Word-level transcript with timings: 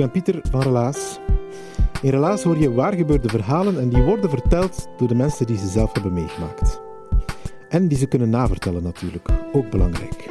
Ben 0.00 0.10
Pieter 0.10 0.40
van 0.50 0.60
Relaas. 0.60 1.18
In 2.02 2.10
Relaas 2.10 2.42
hoor 2.42 2.58
je 2.58 2.72
waar 2.72 2.94
gebeurde 2.94 3.28
verhalen 3.28 3.80
en 3.80 3.88
die 3.88 4.02
worden 4.02 4.30
verteld 4.30 4.88
door 4.96 5.08
de 5.08 5.14
mensen 5.14 5.46
die 5.46 5.58
ze 5.58 5.68
zelf 5.68 5.92
hebben 5.92 6.12
meegemaakt. 6.12 6.80
En 7.68 7.88
die 7.88 7.98
ze 7.98 8.06
kunnen 8.06 8.30
navertellen 8.30 8.82
natuurlijk, 8.82 9.28
ook 9.52 9.70
belangrijk. 9.70 10.30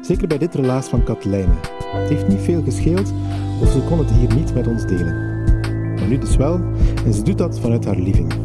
Zeker 0.00 0.28
bij 0.28 0.38
dit 0.38 0.54
relaas 0.54 0.86
van 0.86 1.04
Katlijne. 1.04 1.54
Het 1.92 2.08
heeft 2.08 2.28
niet 2.28 2.40
veel 2.40 2.62
gescheeld 2.62 3.12
of 3.60 3.70
ze 3.70 3.84
kon 3.88 3.98
het 3.98 4.10
hier 4.10 4.34
niet 4.34 4.54
met 4.54 4.66
ons 4.66 4.86
delen. 4.86 5.42
Maar 5.94 6.08
nu 6.08 6.18
dus 6.18 6.36
wel 6.36 6.60
en 7.04 7.12
ze 7.12 7.22
doet 7.22 7.38
dat 7.38 7.60
vanuit 7.60 7.84
haar 7.84 7.98
living. 7.98 8.41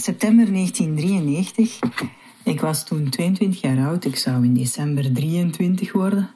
September 0.00 0.52
1993, 0.52 1.78
ik 2.44 2.60
was 2.60 2.84
toen 2.84 3.08
22 3.08 3.60
jaar 3.60 3.86
oud, 3.86 4.04
ik 4.04 4.16
zou 4.16 4.44
in 4.44 4.54
december 4.54 5.12
23 5.12 5.92
worden, 5.92 6.30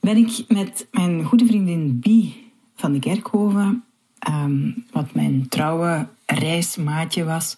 ben 0.00 0.16
ik 0.16 0.44
met 0.48 0.86
mijn 0.90 1.24
goede 1.24 1.46
vriendin 1.46 1.98
Bie 2.00 2.52
van 2.74 2.92
de 2.92 2.98
Kerkhoven, 2.98 3.84
ehm, 4.18 4.70
wat 4.90 5.14
mijn 5.14 5.48
trouwe 5.48 6.08
reismaatje 6.26 7.24
was, 7.24 7.56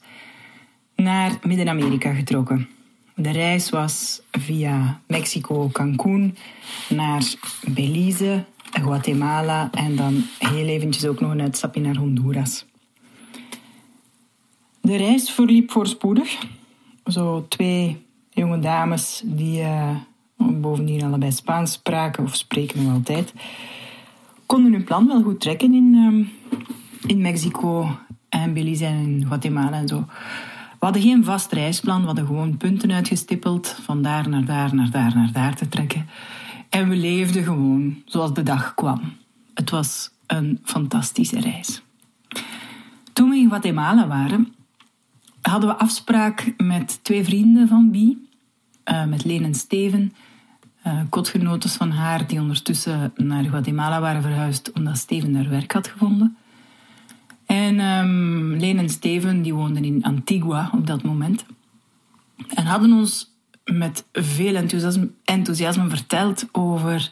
naar 0.96 1.38
Midden-Amerika 1.42 2.12
getrokken. 2.12 2.68
De 3.14 3.30
reis 3.30 3.70
was 3.70 4.22
via 4.30 5.00
Mexico, 5.06 5.68
Cancún, 5.72 6.36
naar 6.88 7.34
Belize, 7.68 8.44
Guatemala 8.72 9.70
en 9.72 9.96
dan 9.96 10.24
heel 10.38 10.66
eventjes 10.66 11.06
ook 11.06 11.20
nog 11.20 11.30
een 11.30 11.40
uitstapje 11.40 11.80
naar 11.80 11.96
Honduras. 11.96 12.67
De 14.88 14.96
reis 14.96 15.30
verliep 15.30 15.70
voorspoedig. 15.70 16.38
Zo 17.06 17.46
twee 17.48 18.04
jonge 18.30 18.58
dames 18.58 19.22
die 19.24 19.60
eh, 19.62 19.96
bovendien 20.36 21.04
allebei 21.04 21.32
Spaans 21.32 21.72
spraken, 21.72 22.24
of 22.24 22.36
spreken 22.36 22.82
nog 22.82 22.92
altijd, 22.92 23.32
konden 24.46 24.72
hun 24.72 24.84
plan 24.84 25.06
wel 25.06 25.22
goed 25.22 25.40
trekken 25.40 25.74
in, 25.74 25.94
ehm, 25.94 26.24
in 27.10 27.20
Mexico 27.20 27.98
en 28.28 28.52
Belize 28.52 28.84
en 28.84 29.24
Guatemala 29.26 29.76
en 29.76 29.88
zo. 29.88 30.04
We 30.78 30.84
hadden 30.84 31.02
geen 31.02 31.24
vast 31.24 31.52
reisplan, 31.52 32.00
we 32.00 32.06
hadden 32.06 32.26
gewoon 32.26 32.56
punten 32.56 32.92
uitgestippeld 32.92 33.76
van 33.82 34.02
daar 34.02 34.28
naar 34.28 34.44
daar, 34.44 34.74
naar 34.74 34.90
daar, 34.90 35.14
naar 35.14 35.32
daar 35.32 35.56
te 35.56 35.68
trekken. 35.68 36.08
En 36.68 36.88
we 36.88 36.96
leefden 36.96 37.44
gewoon 37.44 38.02
zoals 38.04 38.34
de 38.34 38.42
dag 38.42 38.74
kwam. 38.74 39.00
Het 39.54 39.70
was 39.70 40.10
een 40.26 40.60
fantastische 40.62 41.40
reis. 41.40 41.82
Toen 43.12 43.30
we 43.30 43.36
in 43.36 43.48
Guatemala 43.48 44.06
waren, 44.06 44.56
hadden 45.42 45.70
we 45.70 45.76
afspraak 45.76 46.54
met 46.56 46.98
twee 47.02 47.24
vrienden 47.24 47.68
van 47.68 47.90
Bie, 47.90 48.28
uh, 48.84 49.04
met 49.04 49.24
Leen 49.24 49.44
en 49.44 49.54
Steven, 49.54 50.14
uh, 50.86 51.00
kotgenotes 51.08 51.74
van 51.74 51.90
haar 51.90 52.26
die 52.26 52.40
ondertussen 52.40 53.12
naar 53.16 53.44
Guatemala 53.44 54.00
waren 54.00 54.22
verhuisd 54.22 54.72
omdat 54.72 54.98
Steven 54.98 55.32
daar 55.32 55.48
werk 55.48 55.72
had 55.72 55.88
gevonden. 55.88 56.36
En 57.46 57.80
um, 57.80 58.60
en 58.60 58.88
Steven 58.88 59.42
die 59.42 59.54
woonden 59.54 59.84
in 59.84 60.02
Antigua 60.02 60.70
op 60.72 60.86
dat 60.86 61.02
moment 61.02 61.44
en 62.54 62.64
hadden 62.64 62.92
ons 62.92 63.36
met 63.64 64.04
veel 64.12 64.54
enthousiasme, 64.54 65.10
enthousiasme 65.24 65.88
verteld 65.88 66.48
over 66.52 67.10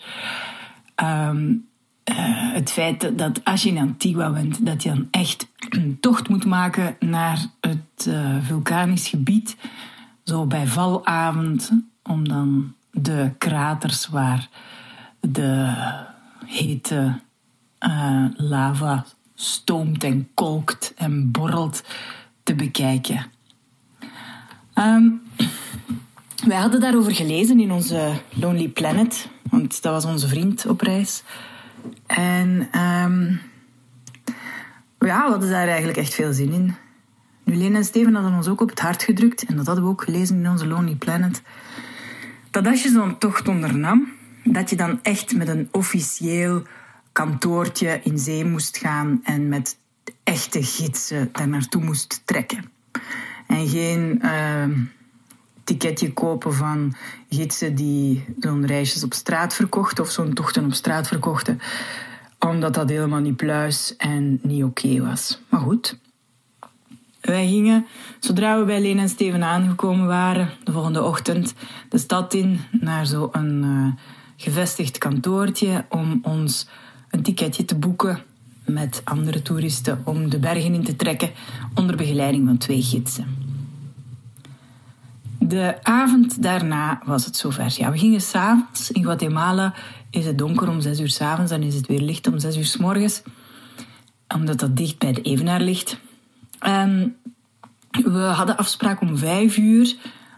um, 1.03 1.69
uh, 2.11 2.17
het 2.53 2.71
feit 2.71 3.19
dat 3.19 3.45
als 3.45 3.63
je 3.63 3.69
in 3.69 3.79
Antigua 3.79 4.31
bent, 4.31 4.67
dat 4.67 4.83
je 4.83 4.89
dan 4.89 5.09
echt 5.11 5.49
een 5.69 5.97
tocht 6.01 6.29
moet 6.29 6.45
maken 6.45 6.97
naar 7.01 7.47
het 7.61 8.07
uh, 8.09 8.37
vulkanisch 8.41 9.09
gebied, 9.09 9.57
zo 10.25 10.47
bij 10.47 10.67
valavond, 10.67 11.71
om 12.03 12.29
dan 12.29 12.75
de 12.91 13.31
kraters 13.39 14.07
waar 14.07 14.49
de 15.21 15.75
hete 16.47 17.21
uh, 17.81 18.25
lava 18.37 19.05
stoomt 19.35 20.05
en 20.05 20.29
kolkt 20.35 20.95
en 20.97 21.31
borrelt 21.31 21.85
te 22.43 22.55
bekijken. 22.55 23.27
Um, 24.75 25.23
wij 26.47 26.57
hadden 26.57 26.81
daarover 26.81 27.15
gelezen 27.15 27.61
in 27.61 27.73
onze 27.73 28.13
Lonely 28.35 28.69
Planet, 28.69 29.29
want 29.51 29.83
dat 29.83 29.93
was 29.93 30.05
onze 30.05 30.29
vriend 30.29 30.67
op 30.67 30.81
reis. 30.81 31.23
En 32.07 32.49
um, 32.81 33.41
ja, 34.99 35.25
we 35.25 35.31
hadden 35.31 35.51
daar 35.51 35.69
eigenlijk 35.69 35.99
echt 35.99 36.15
veel 36.15 36.33
zin 36.33 36.53
in. 36.53 36.75
Nu, 37.45 37.57
Leen 37.57 37.75
en 37.75 37.85
Steven 37.85 38.15
hadden 38.15 38.35
ons 38.35 38.49
ook 38.49 38.61
op 38.61 38.69
het 38.71 38.81
hart 38.81 39.03
gedrukt, 39.03 39.45
en 39.45 39.57
dat 39.57 39.67
hadden 39.67 39.85
we 39.85 39.91
ook 39.91 40.03
gelezen 40.03 40.37
in 40.37 40.51
onze 40.51 40.67
Lonely 40.67 40.95
Planet, 40.95 41.43
dat 42.51 42.67
als 42.67 42.83
je 42.83 42.89
zo'n 42.89 43.19
tocht 43.19 43.49
ondernam, 43.49 44.13
dat 44.45 44.71
je 44.71 44.77
dan 44.77 44.99
echt 45.03 45.37
met 45.37 45.49
een 45.49 45.69
officieel 45.71 46.63
kantoortje 47.13 48.01
in 48.03 48.19
zee 48.19 48.45
moest 48.45 48.77
gaan 48.77 49.21
en 49.25 49.49
met 49.49 49.79
echte 50.25 50.63
gidsen 50.63 51.29
daar 51.33 51.49
naartoe 51.49 51.83
moest 51.83 52.23
trekken. 52.25 52.65
En 53.47 53.69
geen 53.69 54.23
uh, 54.23 54.65
ticketje 55.67 56.13
kopen 56.13 56.55
van 56.55 56.95
gidsen 57.31 57.75
die 57.75 58.25
zo'n 58.41 58.67
reisjes 58.67 59.05
op 59.05 59.15
straat 59.15 59.55
verkochten 59.55 60.05
of 60.05 60.11
zo'n 60.11 60.33
tochten 60.33 60.65
op 60.65 60.75
straat 60.75 61.09
verkochten, 61.09 61.61
omdat 62.39 62.75
dat 62.75 62.89
helemaal 62.89 63.21
niet 63.21 63.37
pluis 63.37 63.97
en 63.97 64.39
niet 64.43 64.65
oké 64.65 65.01
was. 65.01 65.41
Maar 65.49 65.61
goed, 65.61 65.99
wij 67.21 67.47
gingen, 67.47 67.87
zodra 68.21 68.59
we 68.59 68.65
bij 68.65 68.81
Leen 68.81 68.99
en 68.99 69.09
Steven 69.09 69.43
aangekomen 69.43 70.07
waren, 70.07 70.51
de 70.65 70.73
volgende 70.73 71.03
ochtend 71.03 71.55
de 71.89 71.99
stad 71.99 72.35
in 72.35 72.61
naar 72.71 73.07
zo'n 73.07 73.63
uh, 73.65 73.93
gevestigd 74.37 74.99
kantoortje 74.99 75.85
om 75.89 76.19
ons 76.23 76.67
een 77.11 77.23
ticketje 77.23 77.65
te 77.65 77.77
boeken 77.77 78.23
met 78.65 79.01
andere 79.05 79.43
toeristen 79.43 80.03
om 80.05 80.31
de 80.31 80.39
bergen 80.39 80.75
in 80.75 80.85
te 80.85 80.97
trekken 80.97 81.31
onder 81.75 81.97
begeleiding 81.97 82.47
van 82.47 82.59
twee 82.59 82.83
gidsen. 82.83 83.46
De 85.49 85.79
avond 85.83 86.43
daarna 86.43 87.01
was 87.05 87.25
het 87.25 87.37
zover. 87.37 87.75
Ja, 87.77 87.91
we 87.91 87.99
gingen 87.99 88.21
s'avonds. 88.21 88.91
In 88.91 89.03
Guatemala 89.03 89.75
is 90.11 90.27
het 90.27 90.39
donker 90.39 90.69
om 90.69 90.81
zes 90.81 91.01
uur 91.01 91.09
s'avonds, 91.09 91.51
dan 91.51 91.63
is 91.63 91.75
het 91.75 91.87
weer 91.87 92.01
licht 92.01 92.27
om 92.27 92.39
zes 92.39 92.57
uur 92.57 92.65
s 92.65 92.77
morgens. 92.77 93.23
Omdat 94.35 94.59
dat 94.59 94.77
dicht 94.77 94.99
bij 94.99 95.13
de 95.13 95.23
evenaar 95.23 95.61
ligt. 95.61 95.99
En 96.59 97.17
we 97.91 98.19
hadden 98.19 98.57
afspraak 98.57 99.01
om 99.01 99.19
vijf 99.19 99.57
uur 99.57 99.95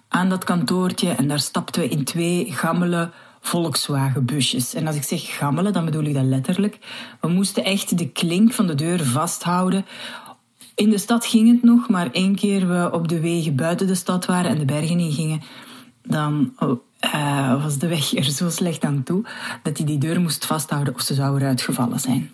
aan 0.09 0.29
dat 0.29 0.45
kantoortje 0.45 1.11
en 1.11 1.29
daar 1.29 1.41
stapten 1.41 1.83
we 1.83 1.89
in 1.89 2.05
twee 2.05 2.53
gammele 2.53 3.11
Volkswagenbusjes. 3.41 4.75
En 4.75 4.87
als 4.87 4.97
ik 4.97 5.03
zeg 5.03 5.37
gammelen, 5.37 5.73
dan 5.73 5.85
bedoel 5.85 6.05
ik 6.05 6.15
dat 6.15 6.25
letterlijk. 6.25 6.79
We 7.21 7.29
moesten 7.29 7.65
echt 7.65 7.99
de 7.99 8.09
klink 8.09 8.53
van 8.53 8.67
de 8.67 8.75
deur 8.75 9.05
vasthouden. 9.05 9.87
In 10.79 10.91
de 10.91 10.99
stad 10.99 11.27
ging 11.27 11.49
het 11.53 11.63
nog, 11.63 11.89
maar 11.89 12.11
één 12.13 12.35
keer 12.35 12.69
we 12.69 12.91
op 12.93 13.09
de 13.09 13.21
wegen 13.21 13.57
buiten 13.57 13.87
de 13.87 13.95
stad 13.95 14.27
waren 14.27 14.51
en 14.51 14.59
de 14.59 14.65
bergen 14.65 15.01
in 15.01 15.13
gingen, 15.13 15.43
dan 16.03 16.53
oh, 16.59 16.81
uh, 17.15 17.63
was 17.63 17.79
de 17.79 17.89
weg 17.89 18.17
er 18.17 18.25
zo 18.25 18.51
slecht 18.51 18.85
aan 18.85 19.03
toe 19.03 19.25
dat 19.63 19.77
hij 19.77 19.87
die 19.87 19.99
deur 19.99 20.21
moest 20.21 20.47
vasthouden 20.47 20.95
of 20.95 21.01
ze 21.01 21.15
zou 21.15 21.41
eruit 21.41 21.61
gevallen 21.61 22.01
zijn. 22.01 22.31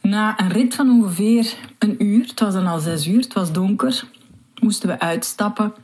Na 0.00 0.40
een 0.40 0.48
rit 0.48 0.74
van 0.74 0.90
ongeveer 0.90 1.54
een 1.78 2.04
uur, 2.04 2.26
het 2.26 2.40
was 2.40 2.54
dan 2.54 2.66
al 2.66 2.78
zes 2.78 3.06
uur, 3.06 3.20
het 3.20 3.32
was 3.32 3.52
donker, 3.52 4.04
moesten 4.60 4.88
we 4.88 5.00
uitstappen 5.00 5.74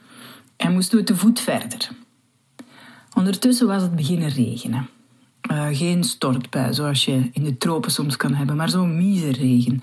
en 0.56 0.72
moesten 0.72 0.98
we 0.98 1.04
te 1.04 1.16
voet 1.16 1.40
verder. 1.40 1.88
Ondertussen 3.14 3.66
was 3.66 3.82
het 3.82 3.96
beginnen 3.96 4.28
regenen. 4.28 4.88
Uh, 5.50 5.66
geen 5.70 6.04
stortbui, 6.04 6.74
zoals 6.74 7.04
je 7.04 7.28
in 7.32 7.44
de 7.44 7.58
tropen 7.58 7.90
soms 7.90 8.16
kan 8.16 8.34
hebben, 8.34 8.56
maar 8.56 8.68
zo'n 8.68 9.32
regen. 9.32 9.82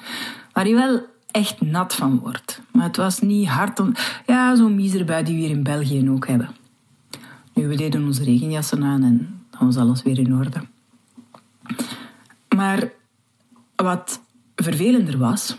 Waar 0.53 0.67
je 0.67 0.75
wel 0.75 1.11
echt 1.33 1.61
nat 1.61 1.95
van 1.95 2.19
wordt. 2.19 2.61
Maar 2.71 2.83
het 2.85 2.97
was 2.97 3.19
niet 3.19 3.47
hard. 3.47 3.79
Om... 3.79 3.93
Ja, 4.25 4.55
zo'n 4.55 4.75
miserbui 4.75 5.23
die 5.23 5.35
we 5.35 5.41
hier 5.41 5.49
in 5.49 5.63
België 5.63 6.09
ook 6.09 6.27
hebben. 6.27 6.49
Nu, 7.53 7.67
we 7.67 7.75
deden 7.75 8.05
onze 8.05 8.23
regenjassen 8.23 8.83
aan 8.83 9.03
en 9.03 9.45
dan 9.49 9.65
was 9.65 9.77
alles 9.77 10.03
weer 10.03 10.19
in 10.19 10.35
orde. 10.35 10.61
Maar 12.55 12.91
wat 13.75 14.21
vervelender 14.55 15.17
was, 15.17 15.57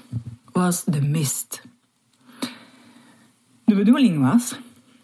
was 0.53 0.85
de 0.85 1.03
mist. 1.03 1.63
De 3.65 3.75
bedoeling 3.75 4.21
was 4.21 4.59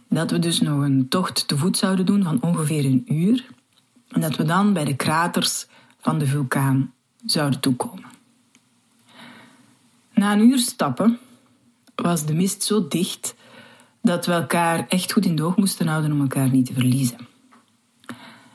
dat 0.08 0.30
we 0.30 0.38
dus 0.38 0.60
nog 0.60 0.82
een 0.82 1.08
tocht 1.08 1.48
te 1.48 1.58
voet 1.58 1.76
zouden 1.76 2.06
doen 2.06 2.22
van 2.22 2.42
ongeveer 2.42 2.84
een 2.84 3.04
uur. 3.14 3.46
En 4.08 4.20
dat 4.20 4.36
we 4.36 4.44
dan 4.44 4.72
bij 4.72 4.84
de 4.84 4.96
kraters 4.96 5.66
van 6.00 6.18
de 6.18 6.26
vulkaan 6.26 6.92
zouden 7.24 7.60
toekomen. 7.60 8.04
Na 10.20 10.32
een 10.32 10.40
uur 10.40 10.58
stappen 10.58 11.18
was 11.94 12.26
de 12.26 12.34
mist 12.34 12.62
zo 12.62 12.88
dicht 12.88 13.34
dat 14.02 14.26
we 14.26 14.32
elkaar 14.32 14.86
echt 14.88 15.12
goed 15.12 15.24
in 15.24 15.36
de 15.36 15.42
oog 15.42 15.56
moesten 15.56 15.86
houden 15.86 16.12
om 16.12 16.20
elkaar 16.20 16.50
niet 16.50 16.66
te 16.66 16.72
verliezen. 16.72 17.18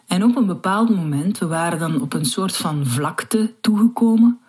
En 0.08 0.24
op 0.24 0.36
een 0.36 0.46
bepaald 0.46 0.90
moment, 0.90 1.38
we 1.38 1.48
waren 1.48 1.80
dan 1.80 2.02
op 2.02 2.14
een 2.14 2.26
soort 2.26 2.56
van 2.56 2.86
vlakte 2.86 3.54
toegekomen, 3.62 4.40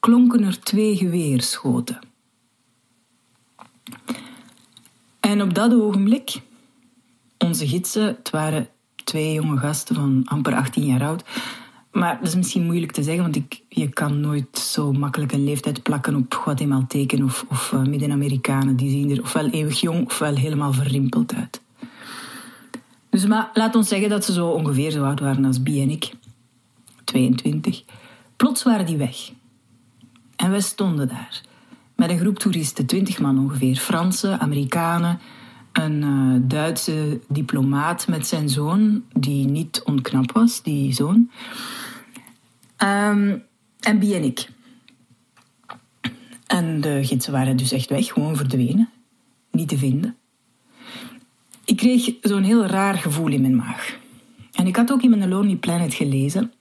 klonken 0.00 0.44
er 0.44 0.60
twee 0.60 0.96
geweerschoten. 0.96 1.98
En 5.20 5.42
op 5.42 5.54
dat 5.54 5.74
ogenblik, 5.74 6.40
onze 7.38 7.68
gidsen, 7.68 8.06
het 8.06 8.30
waren 8.30 8.68
twee 9.04 9.32
jonge 9.32 9.58
gasten 9.58 9.94
van 9.94 10.22
amper 10.24 10.54
18 10.54 10.84
jaar 10.84 11.02
oud, 11.02 11.24
maar 11.98 12.18
dat 12.18 12.28
is 12.28 12.34
misschien 12.34 12.64
moeilijk 12.64 12.92
te 12.92 13.02
zeggen, 13.02 13.22
want 13.22 13.36
ik, 13.36 13.62
je 13.68 13.88
kan 13.88 14.20
nooit 14.20 14.58
zo 14.58 14.92
makkelijk 14.92 15.32
een 15.32 15.44
leeftijd 15.44 15.82
plakken 15.82 16.14
op 16.14 16.34
Guatemalteken 16.34 17.22
of, 17.22 17.44
of 17.48 17.72
uh, 17.72 17.82
Midden-Amerikanen. 17.82 18.76
Die 18.76 18.90
zien 18.90 19.10
er 19.10 19.22
ofwel 19.22 19.48
eeuwig 19.48 19.80
jong 19.80 20.06
ofwel 20.06 20.34
helemaal 20.34 20.72
verrimpeld 20.72 21.34
uit. 21.34 21.60
Dus 23.10 23.26
maar 23.26 23.50
laat 23.54 23.74
ons 23.74 23.88
zeggen 23.88 24.08
dat 24.08 24.24
ze 24.24 24.32
zo 24.32 24.48
ongeveer 24.48 24.90
zo 24.90 25.04
oud 25.04 25.20
waren 25.20 25.44
als 25.44 25.62
Bie 25.62 25.82
en 25.82 25.90
ik. 25.90 26.12
22. 27.04 27.84
Plots 28.36 28.62
waren 28.62 28.86
die 28.86 28.96
weg. 28.96 29.30
En 30.36 30.50
wij 30.50 30.60
stonden 30.60 31.08
daar. 31.08 31.42
Met 31.96 32.10
een 32.10 32.18
groep 32.18 32.38
toeristen, 32.38 32.86
20 32.86 33.18
man 33.18 33.38
ongeveer. 33.38 33.76
Fransen, 33.76 34.40
Amerikanen, 34.40 35.20
een 35.72 36.02
uh, 36.02 36.40
Duitse 36.42 37.20
diplomaat 37.28 38.08
met 38.08 38.26
zijn 38.26 38.48
zoon, 38.48 39.04
die 39.12 39.46
niet 39.46 39.82
onknap 39.84 40.32
was, 40.32 40.62
die 40.62 40.92
zoon. 40.92 41.30
Um, 42.82 43.42
en 43.80 43.98
Bie 43.98 44.14
en 44.14 44.22
ik. 44.22 44.48
En 46.46 46.80
de 46.80 47.04
gidsen 47.04 47.32
waren 47.32 47.56
dus 47.56 47.72
echt 47.72 47.88
weg, 47.88 48.06
gewoon 48.12 48.36
verdwenen. 48.36 48.88
Niet 49.50 49.68
te 49.68 49.78
vinden. 49.78 50.16
Ik 51.64 51.76
kreeg 51.76 52.14
zo'n 52.20 52.42
heel 52.42 52.66
raar 52.66 52.94
gevoel 52.94 53.28
in 53.28 53.40
mijn 53.40 53.56
maag. 53.56 53.98
En 54.52 54.66
ik 54.66 54.76
had 54.76 54.92
ook 54.92 55.02
in 55.02 55.10
mijn 55.10 55.28
Lonely 55.28 55.56
Planet 55.56 55.94
gelezen 55.94 56.52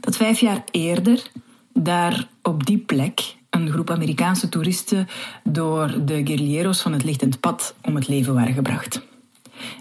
dat 0.00 0.16
vijf 0.16 0.40
jaar 0.40 0.64
eerder 0.70 1.30
daar 1.72 2.28
op 2.42 2.66
die 2.66 2.78
plek 2.78 3.36
een 3.50 3.70
groep 3.70 3.90
Amerikaanse 3.90 4.48
toeristen 4.48 5.06
door 5.44 6.04
de 6.04 6.26
guerrilleros 6.26 6.80
van 6.80 6.92
het 6.92 7.04
lichtend 7.04 7.40
pad 7.40 7.74
om 7.82 7.94
het 7.94 8.08
leven 8.08 8.34
waren 8.34 8.54
gebracht. 8.54 9.02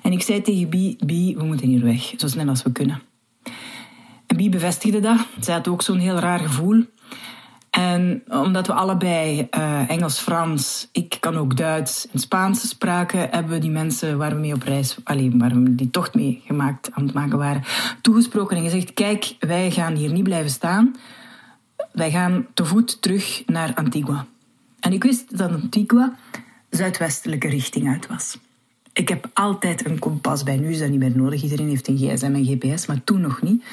En 0.02 0.12
ik 0.12 0.22
zei 0.22 0.42
tegen 0.42 0.70
Bie, 0.70 0.98
Bie, 1.06 1.38
we 1.38 1.44
moeten 1.44 1.68
hier 1.68 1.84
weg, 1.84 2.14
zo 2.18 2.28
snel 2.28 2.48
als 2.48 2.64
we 2.64 2.72
kunnen. 2.72 3.02
Bie 4.36 4.50
bevestigde 4.50 5.00
dat. 5.00 5.20
Zij 5.40 5.54
had 5.54 5.68
ook 5.68 5.82
zo'n 5.82 6.00
heel 6.00 6.20
raar 6.20 6.40
gevoel. 6.40 6.86
En 7.70 8.24
omdat 8.28 8.68
we 8.68 8.74
allebei 8.74 9.48
uh, 9.58 9.90
Engels, 9.90 10.20
Frans, 10.20 10.90
ik 10.92 11.18
kan 11.20 11.38
ook 11.38 11.58
Duits 11.58 12.08
en 12.12 12.20
Spaans 12.20 12.70
spraken, 12.70 13.20
hebben 13.20 13.52
we 13.52 13.60
die 13.60 13.70
mensen 13.70 14.18
waar 14.18 14.34
we 14.34 14.40
mee 14.40 14.54
op 14.54 14.62
reis, 14.62 14.98
alleen 15.04 15.40
waar 15.40 15.50
we 15.50 15.76
die 15.76 15.90
tocht 15.90 16.14
mee 16.14 16.42
gemaakt 16.46 16.90
aan 16.92 17.04
het 17.04 17.14
maken 17.14 17.38
waren, 17.38 17.64
toegesproken 18.02 18.58
en 18.58 18.64
gezegd: 18.64 18.94
Kijk, 18.94 19.36
wij 19.40 19.72
gaan 19.72 19.96
hier 19.96 20.12
niet 20.12 20.24
blijven 20.24 20.52
staan. 20.52 20.96
Wij 21.92 22.12
gaan 22.12 22.48
te 22.54 22.66
voet 22.66 23.02
terug 23.02 23.44
naar 23.46 23.74
Antigua. 23.74 24.26
En 24.80 24.94
ik 24.94 25.04
wist 25.04 25.38
dat 25.38 25.52
Antigua 25.52 26.16
zuidwestelijke 26.70 27.48
richting 27.48 27.88
uit 27.88 28.08
was. 28.08 28.38
Ik 28.94 29.10
heb 29.10 29.30
altijd 29.34 29.86
een 29.86 30.00
kompas 30.00 30.44
bij. 30.44 30.58
Nu 30.58 30.70
is 30.70 30.80
dat 30.80 30.90
niet 30.90 31.00
meer 31.00 31.18
nodig. 31.18 31.44
Iedereen 31.44 31.70
heeft 31.70 31.88
een 31.88 31.98
gsm 31.98 32.34
en 32.34 32.46
gps, 32.46 32.86
maar 32.86 33.04
toen 33.04 33.22
nog 33.22 33.42
niet. 33.42 33.64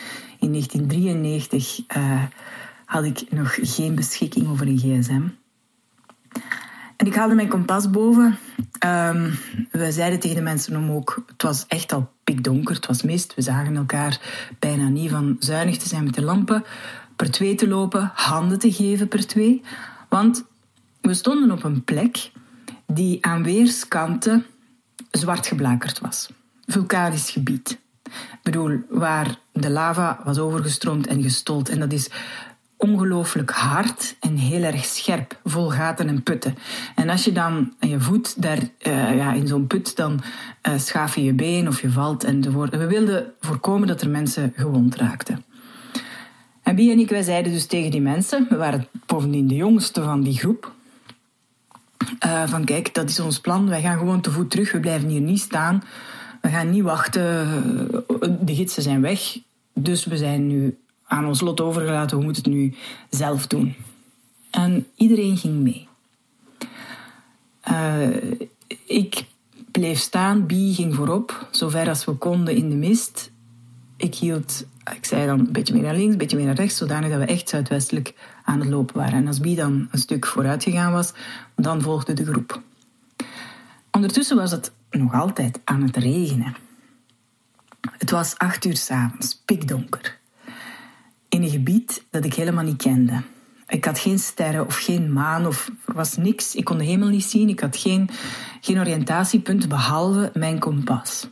In 0.43 0.51
1993 0.51 1.81
uh, 1.97 2.23
had 2.85 3.05
ik 3.05 3.31
nog 3.31 3.59
geen 3.61 3.95
beschikking 3.95 4.49
over 4.49 4.67
een 4.67 4.79
gsm. 4.79 5.23
En 6.97 7.07
ik 7.07 7.15
haalde 7.15 7.35
mijn 7.35 7.49
kompas 7.49 7.91
boven. 7.91 8.39
Um, 8.85 9.39
we 9.71 9.93
zeiden 9.93 10.21
tegen 10.21 10.37
de 10.37 10.43
mensen 10.43 10.77
om 10.77 10.91
ook... 10.91 11.23
Het 11.27 11.43
was 11.43 11.65
echt 11.69 11.93
al 11.93 12.13
pikdonker, 12.25 12.75
het 12.75 12.87
was 12.87 13.03
mist. 13.03 13.35
We 13.35 13.43
zagen 13.43 13.77
elkaar 13.77 14.21
bijna 14.59 14.89
niet 14.89 15.11
van 15.11 15.37
zuinig 15.39 15.77
te 15.77 15.89
zijn 15.89 16.05
met 16.05 16.15
de 16.15 16.23
lampen. 16.23 16.65
Per 17.17 17.31
twee 17.31 17.55
te 17.55 17.69
lopen, 17.69 18.11
handen 18.15 18.59
te 18.59 18.73
geven 18.73 19.09
per 19.09 19.27
twee. 19.27 19.63
Want 20.09 20.45
we 21.01 21.15
stonden 21.15 21.51
op 21.51 21.65
een 21.65 21.85
plek 21.85 22.31
die 22.87 23.27
aan 23.27 23.43
weerskanten 23.43 24.47
zwart 25.11 25.47
geblakerd 25.47 26.01
was. 26.01 26.31
Vulkanisch 26.67 27.31
gebied. 27.31 27.81
Ik 28.33 28.43
bedoel, 28.43 28.81
waar 28.89 29.39
de 29.53 29.71
lava 29.71 30.21
was 30.25 30.39
overgestroomd 30.39 31.07
en 31.07 31.23
gestold. 31.23 31.69
En 31.69 31.81
dat 31.81 31.93
is 31.93 32.11
ongelooflijk 32.83 33.51
hard 33.51 34.17
en 34.21 34.37
heel 34.37 34.63
erg 34.63 34.85
scherp, 34.85 35.41
vol 35.45 35.71
gaten 35.71 36.09
en 36.09 36.23
putten. 36.23 36.55
En 36.95 37.09
als 37.09 37.25
je 37.25 37.33
dan 37.33 37.73
je 37.81 38.01
voet 38.01 38.43
daar 38.43 38.59
uh, 38.59 39.17
ja, 39.17 39.33
in 39.33 39.47
zo'n 39.47 39.67
put, 39.67 39.97
dan 39.97 40.21
uh, 40.69 40.79
schaaf 40.79 41.15
je 41.15 41.25
je 41.25 41.33
been 41.33 41.69
of 41.69 41.81
je 41.81 41.91
valt 41.91 42.25
enzovoort. 42.25 42.77
We 42.77 42.87
wilden 42.87 43.33
voorkomen 43.41 43.89
dat 43.89 44.01
er 44.01 44.09
mensen 44.09 44.53
gewond 44.57 44.97
raakten. 44.97 45.45
En 46.63 46.75
Bie 46.75 46.91
en 46.91 46.99
ik, 46.99 47.09
wij 47.09 47.23
zeiden 47.23 47.53
dus 47.53 47.67
tegen 47.67 47.91
die 47.91 48.01
mensen, 48.01 48.47
we 48.49 48.57
waren 48.57 48.87
bovendien 49.07 49.49
de 49.49 49.55
jongste 49.55 50.03
van 50.03 50.23
die 50.23 50.39
groep, 50.39 50.73
uh, 52.27 52.43
van 52.47 52.65
kijk, 52.65 52.95
dat 52.95 53.09
is 53.09 53.21
ons 53.21 53.41
plan, 53.41 53.69
wij 53.69 53.81
gaan 53.81 53.99
gewoon 53.99 54.21
te 54.21 54.31
voet 54.31 54.51
terug, 54.51 54.73
we 54.73 54.81
blijven 54.81 55.09
hier 55.09 55.21
niet 55.21 55.41
staan, 55.41 55.83
we 56.43 56.49
gaan 56.49 56.71
niet 56.71 56.83
wachten, 56.83 57.25
de 58.41 58.55
gidsen 58.55 58.83
zijn 58.83 59.01
weg, 59.01 59.39
dus 59.73 60.05
we 60.05 60.17
zijn 60.17 60.47
nu 60.47 60.79
aan 61.07 61.27
ons 61.27 61.41
lot 61.41 61.61
overgelaten, 61.61 62.19
we 62.19 62.25
moeten 62.25 62.43
het 62.43 62.53
nu 62.53 62.75
zelf 63.11 63.47
doen. 63.47 63.75
En 64.51 64.87
iedereen 64.95 65.37
ging 65.37 65.55
mee. 65.55 65.89
Uh, 67.71 68.33
ik 68.87 69.25
bleef 69.71 69.99
staan, 69.99 70.47
Bie 70.47 70.75
ging 70.75 70.95
voorop, 70.95 71.49
zover 71.51 71.89
als 71.89 72.05
we 72.05 72.13
konden 72.13 72.57
in 72.57 72.69
de 72.69 72.77
mist. 72.77 73.31
Ik 73.97 74.15
hield, 74.15 74.65
ik 74.97 75.05
zei 75.05 75.27
dan 75.27 75.39
een 75.39 75.53
beetje 75.53 75.75
meer 75.75 75.83
naar 75.83 75.95
links, 75.95 76.13
een 76.13 76.19
beetje 76.19 76.37
meer 76.37 76.47
naar 76.47 76.55
rechts, 76.55 76.77
zodanig 76.77 77.11
dat 77.11 77.19
we 77.19 77.25
echt 77.25 77.49
zuidwestelijk 77.49 78.15
aan 78.45 78.61
het 78.61 78.69
lopen 78.69 78.97
waren. 78.97 79.15
En 79.15 79.27
als 79.27 79.41
Bie 79.41 79.57
dan 79.57 79.89
een 79.91 79.99
stuk 79.99 80.27
vooruit 80.27 80.63
gegaan 80.63 80.93
was, 80.93 81.13
dan 81.57 81.83
volgde 81.83 82.13
de 82.13 82.25
groep. 82.25 82.63
Ondertussen 83.91 84.37
was 84.37 84.51
het 84.51 84.73
nog 84.99 85.15
altijd 85.15 85.61
aan 85.65 85.83
het 85.83 85.97
regenen. 85.97 86.55
Het 87.99 88.11
was 88.11 88.39
acht 88.39 88.65
uur 88.65 88.77
s'avonds, 88.77 89.43
pikdonker 89.45 90.21
in 91.33 91.43
een 91.43 91.51
gebied 91.51 92.05
dat 92.11 92.25
ik 92.25 92.35
helemaal 92.35 92.65
niet 92.65 92.83
kende. 92.83 93.23
Ik 93.69 93.85
had 93.85 93.99
geen 93.99 94.19
sterren 94.19 94.67
of 94.67 94.77
geen 94.77 95.13
maan 95.13 95.47
of 95.47 95.71
er 95.87 95.95
was 95.95 96.17
niks. 96.17 96.55
Ik 96.55 96.65
kon 96.65 96.79
de 96.79 96.85
hemel 96.85 97.09
niet 97.09 97.25
zien. 97.25 97.49
Ik 97.49 97.61
had 97.61 97.77
geen, 97.77 98.09
geen 98.61 98.79
oriëntatiepunt 98.79 99.69
behalve 99.69 100.31
mijn 100.35 100.59
kompas. 100.59 101.29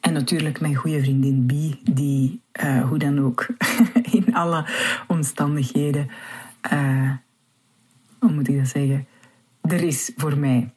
En 0.00 0.12
natuurlijk 0.12 0.60
mijn 0.60 0.74
goede 0.74 1.00
vriendin 1.00 1.46
Bie, 1.46 1.80
die 1.82 2.40
uh, 2.62 2.88
hoe 2.88 2.98
dan 2.98 3.20
ook 3.20 3.46
in 4.18 4.34
alle 4.34 4.66
omstandigheden, 5.06 6.08
uh, 6.72 7.10
hoe 8.18 8.32
moet 8.32 8.48
ik 8.48 8.56
dat 8.58 8.68
zeggen, 8.68 9.06
er 9.60 9.82
is 9.82 10.12
voor 10.16 10.38
mij. 10.38 10.74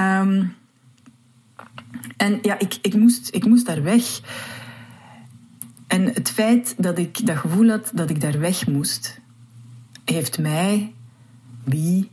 Um, 0.00 0.54
en 2.16 2.38
ja, 2.42 2.58
ik, 2.58 2.78
ik, 2.82 2.94
moest, 2.94 3.28
ik 3.34 3.44
moest 3.44 3.66
daar 3.66 3.82
weg. 3.82 4.20
En 5.86 6.04
het 6.04 6.30
feit 6.30 6.74
dat 6.78 6.98
ik 6.98 7.26
dat 7.26 7.36
gevoel 7.36 7.68
had 7.68 7.90
dat 7.94 8.10
ik 8.10 8.20
daar 8.20 8.38
weg 8.38 8.66
moest, 8.66 9.20
heeft 10.04 10.38
mij, 10.38 10.94
wie 11.64 12.10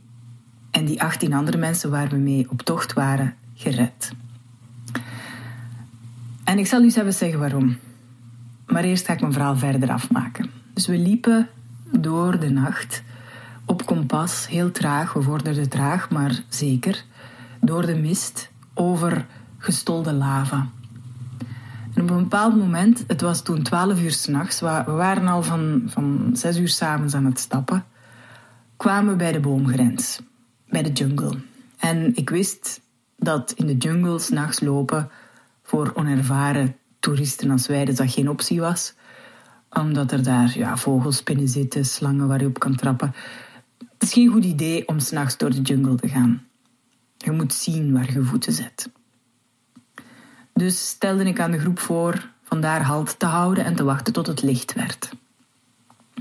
en 0.70 0.84
die 0.84 1.02
18 1.02 1.32
andere 1.32 1.56
mensen 1.56 1.90
waar 1.90 2.08
we 2.08 2.16
mee 2.16 2.46
op 2.50 2.62
tocht 2.62 2.92
waren, 2.92 3.34
gered. 3.54 4.12
En 6.44 6.58
ik 6.58 6.66
zal 6.66 6.82
u 6.82 6.86
even 6.86 7.12
zeggen 7.12 7.38
waarom. 7.38 7.76
Maar 8.66 8.84
eerst 8.84 9.06
ga 9.06 9.12
ik 9.12 9.20
mijn 9.20 9.32
verhaal 9.32 9.56
verder 9.56 9.90
afmaken. 9.90 10.50
Dus 10.74 10.86
we 10.86 10.98
liepen 10.98 11.48
door 11.90 12.40
de 12.40 12.50
nacht 12.50 13.02
op 13.64 13.86
kompas, 13.86 14.46
heel 14.46 14.70
traag. 14.70 15.12
We 15.12 15.22
vorderden 15.22 15.68
traag, 15.68 16.10
maar 16.10 16.42
zeker. 16.48 17.04
Door 17.60 17.86
de 17.86 17.94
mist, 17.94 18.50
over 18.74 19.26
gestolde 19.58 20.12
lava. 20.12 20.68
En 21.94 22.02
op 22.02 22.10
een 22.10 22.22
bepaald 22.22 22.56
moment, 22.56 23.04
het 23.06 23.20
was 23.20 23.42
toen 23.42 23.62
12 23.62 24.02
uur 24.02 24.10
s'nachts, 24.10 24.60
we 24.60 24.84
waren 24.86 25.26
al 25.26 25.42
van, 25.42 25.82
van 25.86 26.30
6 26.32 26.56
uur 26.56 26.68
s'avonds 26.68 27.14
aan 27.14 27.24
het 27.24 27.38
stappen, 27.38 27.84
kwamen 28.76 29.10
we 29.10 29.16
bij 29.16 29.32
de 29.32 29.40
boomgrens, 29.40 30.20
bij 30.68 30.82
de 30.82 30.92
jungle. 30.92 31.38
En 31.78 32.16
ik 32.16 32.30
wist 32.30 32.80
dat 33.16 33.52
in 33.52 33.66
de 33.66 33.76
jungle 33.76 34.18
s'nachts 34.18 34.60
lopen 34.60 35.10
voor 35.62 35.92
onervaren 35.94 36.76
toeristen 37.00 37.50
als 37.50 37.66
wij 37.66 37.84
dus 37.84 37.96
dat 37.96 38.12
geen 38.12 38.30
optie 38.30 38.60
was. 38.60 38.94
Omdat 39.70 40.12
er 40.12 40.22
daar 40.22 40.58
ja, 40.58 40.76
vogelspinnen 40.76 41.48
zitten, 41.48 41.84
slangen 41.84 42.28
waar 42.28 42.40
je 42.40 42.46
op 42.46 42.58
kan 42.58 42.76
trappen. 42.76 43.14
Het 43.78 44.02
is 44.02 44.12
geen 44.12 44.28
goed 44.28 44.44
idee 44.44 44.88
om 44.88 44.98
s'nachts 44.98 45.36
door 45.36 45.50
de 45.50 45.60
jungle 45.60 45.94
te 45.94 46.08
gaan. 46.08 46.47
Je 47.18 47.30
moet 47.30 47.54
zien 47.54 47.92
waar 47.92 48.12
je 48.12 48.22
voeten 48.22 48.52
zet. 48.52 48.90
Dus 50.52 50.88
stelde 50.88 51.24
ik 51.24 51.40
aan 51.40 51.50
de 51.50 51.58
groep 51.58 51.78
voor 51.78 52.30
vandaar 52.42 52.82
halt 52.82 53.18
te 53.18 53.26
houden 53.26 53.64
en 53.64 53.74
te 53.74 53.84
wachten 53.84 54.12
tot 54.12 54.26
het 54.26 54.42
licht 54.42 54.74
werd. 54.74 55.10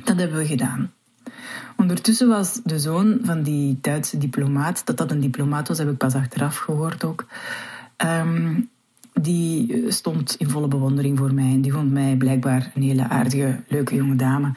Dat 0.03 0.17
hebben 0.17 0.37
we 0.37 0.45
gedaan. 0.45 0.91
Ondertussen 1.77 2.27
was 2.27 2.59
de 2.63 2.79
zoon 2.79 3.19
van 3.23 3.43
die 3.43 3.77
Duitse 3.81 4.17
diplomaat, 4.17 4.85
dat 4.85 4.97
dat 4.97 5.11
een 5.11 5.19
diplomaat 5.19 5.67
was, 5.67 5.77
heb 5.77 5.89
ik 5.89 5.97
pas 5.97 6.13
achteraf 6.13 6.57
gehoord 6.57 7.03
ook. 7.03 7.25
Ehm, 7.95 8.61
die 9.13 9.85
stond 9.91 10.35
in 10.35 10.49
volle 10.49 10.67
bewondering 10.67 11.17
voor 11.17 11.33
mij. 11.33 11.51
En 11.51 11.61
die 11.61 11.71
vond 11.71 11.91
mij 11.91 12.15
blijkbaar 12.15 12.71
een 12.75 12.81
hele 12.81 13.09
aardige, 13.09 13.63
leuke 13.67 13.95
jonge 13.95 14.15
dame. 14.15 14.53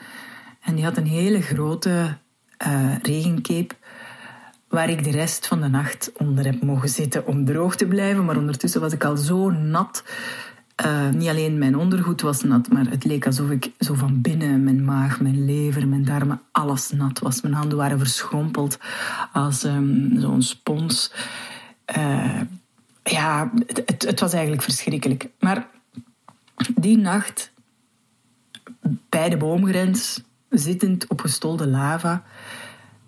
En 0.61 0.75
die 0.75 0.85
had 0.85 0.97
een 0.97 1.07
hele 1.07 1.41
grote 1.41 2.17
uh, 2.67 2.95
waar 4.71 4.91
ik 4.91 5.05
de 5.05 5.11
rest 5.11 5.47
van 5.47 5.61
de 5.61 5.69
nacht 5.69 6.13
onder 6.17 6.45
heb 6.45 6.63
mogen 6.63 6.89
zitten 6.89 7.27
om 7.27 7.45
droog 7.45 7.77
te 7.77 7.87
blijven. 7.87 8.25
Maar 8.25 8.37
ondertussen 8.37 8.81
was 8.81 8.93
ik 8.93 9.05
al 9.05 9.17
zo 9.17 9.51
nat. 9.51 10.05
Uh, 10.85 11.09
niet 11.09 11.29
alleen 11.29 11.59
mijn 11.59 11.77
ondergoed 11.77 12.21
was 12.21 12.43
nat, 12.43 12.69
maar 12.69 12.87
het 12.87 13.05
leek 13.05 13.27
alsof 13.27 13.51
ik 13.51 13.71
zo 13.79 13.95
van 13.95 14.21
binnen, 14.21 14.65
mijn 14.65 14.85
maag, 14.85 15.21
mijn 15.21 15.45
lever, 15.45 15.89
mijn 15.89 16.05
darmen, 16.05 16.41
alles 16.53 16.91
nat 16.91 17.19
was. 17.19 17.41
Mijn 17.41 17.55
handen 17.55 17.79
waren 17.79 17.99
verschrompeld 17.99 18.79
als 19.33 19.65
um, 19.65 20.21
zo'n 20.21 20.43
spons. 20.43 21.13
Uh, 21.97 22.41
ja, 23.03 23.51
het, 23.67 23.83
het, 23.87 24.03
het 24.03 24.21
was 24.21 24.33
eigenlijk 24.33 24.63
verschrikkelijk. 24.63 25.29
Maar 25.41 25.69
die 26.75 26.99
nacht, 26.99 27.53
bij 29.09 29.29
de 29.29 29.37
boomgrens, 29.37 30.23
zittend 30.49 31.07
op 31.07 31.21
gestolde 31.21 31.67
lava, 31.67 32.23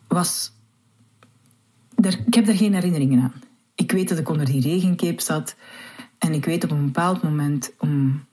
was 0.08 0.52
ik 2.06 2.34
heb 2.34 2.46
daar 2.46 2.54
geen 2.54 2.74
herinneringen 2.74 3.22
aan. 3.22 3.42
Ik 3.74 3.92
weet 3.92 4.08
dat 4.08 4.18
ik 4.18 4.28
onder 4.28 4.46
die 4.46 4.60
regencape 4.60 5.22
zat. 5.22 5.56
En 6.18 6.32
ik 6.32 6.44
weet 6.44 6.64
op 6.64 6.70
een 6.70 6.84
bepaald 6.84 7.22
moment, 7.22 7.72
om 7.78 8.24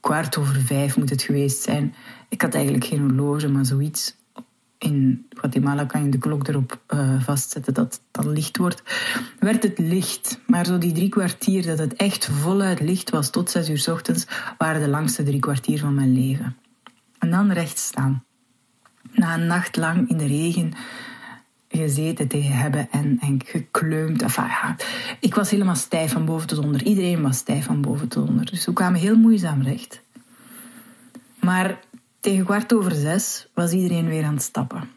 kwart 0.00 0.36
over 0.36 0.60
vijf 0.60 0.96
moet 0.96 1.10
het 1.10 1.22
geweest 1.22 1.62
zijn. 1.62 1.94
Ik 2.28 2.42
had 2.42 2.54
eigenlijk 2.54 2.84
geen 2.84 3.00
horloge, 3.00 3.48
maar 3.48 3.66
zoiets. 3.66 4.16
In 4.78 5.26
Guatemala 5.30 5.84
kan 5.84 6.04
je 6.04 6.08
de 6.08 6.18
klok 6.18 6.48
erop 6.48 6.80
uh, 6.88 7.22
vastzetten 7.22 7.74
dat 7.74 7.92
het 7.92 8.02
dan 8.10 8.32
licht 8.32 8.56
wordt. 8.56 8.82
Werd 9.38 9.62
het 9.62 9.78
licht. 9.78 10.40
Maar 10.46 10.66
zo 10.66 10.78
die 10.78 10.92
drie 10.92 11.08
kwartier 11.08 11.66
dat 11.66 11.78
het 11.78 11.94
echt 11.94 12.26
voluit 12.26 12.80
licht 12.80 13.10
was 13.10 13.30
tot 13.30 13.50
zes 13.50 13.68
uur 13.68 13.78
s 13.78 13.88
ochtends, 13.88 14.26
waren 14.58 14.80
de 14.80 14.88
langste 14.88 15.22
drie 15.22 15.40
kwartier 15.40 15.78
van 15.78 15.94
mijn 15.94 16.12
leven. 16.12 16.56
En 17.18 17.30
dan 17.30 17.52
recht 17.52 17.78
staan. 17.78 18.24
Na 19.12 19.34
een 19.34 19.46
nacht 19.46 19.76
lang 19.76 20.08
in 20.08 20.16
de 20.16 20.26
regen 20.26 20.72
gezeten 21.68 22.28
tegen 22.28 22.56
hebben 22.56 22.88
en, 22.90 23.40
gekleumd. 23.44 24.24
Ik 25.20 25.34
was 25.34 25.50
helemaal 25.50 25.74
stijf 25.74 26.12
van 26.12 26.24
boven 26.24 26.46
tot 26.46 26.58
onder. 26.58 26.82
Iedereen 26.82 27.22
was 27.22 27.36
stijf 27.36 27.64
van 27.64 27.80
boven 27.80 28.08
tot 28.08 28.28
onder. 28.28 28.50
Dus 28.50 28.66
we 28.66 28.72
kwamen 28.72 29.00
heel 29.00 29.16
moeizaam 29.16 29.62
recht. 29.62 30.02
Maar 31.40 31.80
tegen 32.20 32.44
kwart 32.44 32.74
over 32.74 32.92
zes 32.92 33.48
was 33.54 33.72
iedereen 33.72 34.08
weer 34.08 34.24
aan 34.24 34.34
het 34.34 34.42
stappen. 34.42 34.88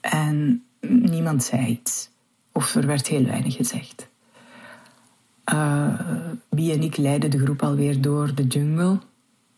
En 0.00 0.64
niemand 0.80 1.44
zei 1.44 1.66
iets. 1.66 2.10
Of 2.52 2.74
er 2.74 2.86
werd 2.86 3.06
heel 3.06 3.24
weinig 3.24 3.54
gezegd. 3.56 4.08
Uh, 5.52 6.00
en 6.50 6.82
ik 6.82 6.96
leidden 6.96 7.30
de 7.30 7.38
groep 7.38 7.62
alweer 7.62 8.00
door 8.00 8.34
de 8.34 8.46
jungle. 8.46 8.98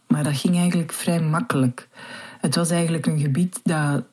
Maar 0.07 0.23
dat 0.23 0.37
ging 0.37 0.57
eigenlijk 0.57 0.93
vrij 0.93 1.21
makkelijk. 1.21 1.89
Het 2.41 2.55
was 2.55 2.71
eigenlijk 2.71 3.07
een 3.07 3.19
gebied 3.19 3.61
dat 3.63 4.05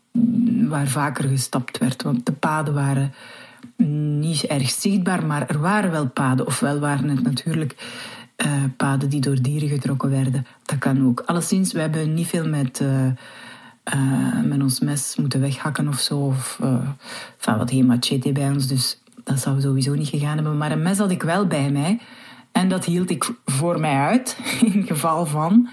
waar 0.67 0.87
vaker 0.87 1.29
gestapt 1.29 1.77
werd. 1.77 2.03
Want 2.03 2.25
de 2.25 2.31
paden 2.31 2.73
waren 2.73 3.13
niet 4.19 4.43
erg 4.43 4.69
zichtbaar, 4.69 5.25
maar 5.25 5.49
er 5.49 5.59
waren 5.59 5.91
wel 5.91 6.07
paden. 6.07 6.45
Ofwel 6.45 6.79
waren 6.79 7.09
het 7.09 7.23
natuurlijk 7.23 7.75
uh, 8.45 8.63
paden 8.77 9.09
die 9.09 9.21
door 9.21 9.41
dieren 9.41 9.69
getrokken 9.69 10.09
werden. 10.09 10.45
Dat 10.63 10.77
kan 10.77 11.05
ook. 11.05 11.23
Alleszins, 11.25 11.73
we 11.73 11.79
hebben 11.79 12.13
niet 12.13 12.27
veel 12.27 12.47
met, 12.47 12.79
uh, 12.79 14.43
met 14.43 14.61
ons 14.61 14.79
mes 14.79 15.15
moeten 15.15 15.41
weghakken 15.41 15.87
of 15.87 15.99
zo. 15.99 16.17
Of 16.17 16.59
enfin, 16.61 17.57
wat 17.57 17.69
geen 17.69 17.85
machete 17.85 18.31
bij 18.31 18.49
ons, 18.49 18.67
dus 18.67 19.01
dat 19.23 19.39
zou 19.39 19.61
sowieso 19.61 19.93
niet 19.93 20.07
gegaan 20.07 20.35
hebben. 20.35 20.57
Maar 20.57 20.71
een 20.71 20.81
mes 20.81 20.97
had 20.97 21.11
ik 21.11 21.23
wel 21.23 21.47
bij 21.47 21.71
mij. 21.71 21.99
En 22.51 22.69
dat 22.69 22.85
hield 22.85 23.09
ik 23.09 23.31
voor 23.45 23.79
mij 23.79 23.95
uit, 23.95 24.37
in 24.73 24.83
geval 24.87 25.25
van. 25.25 25.69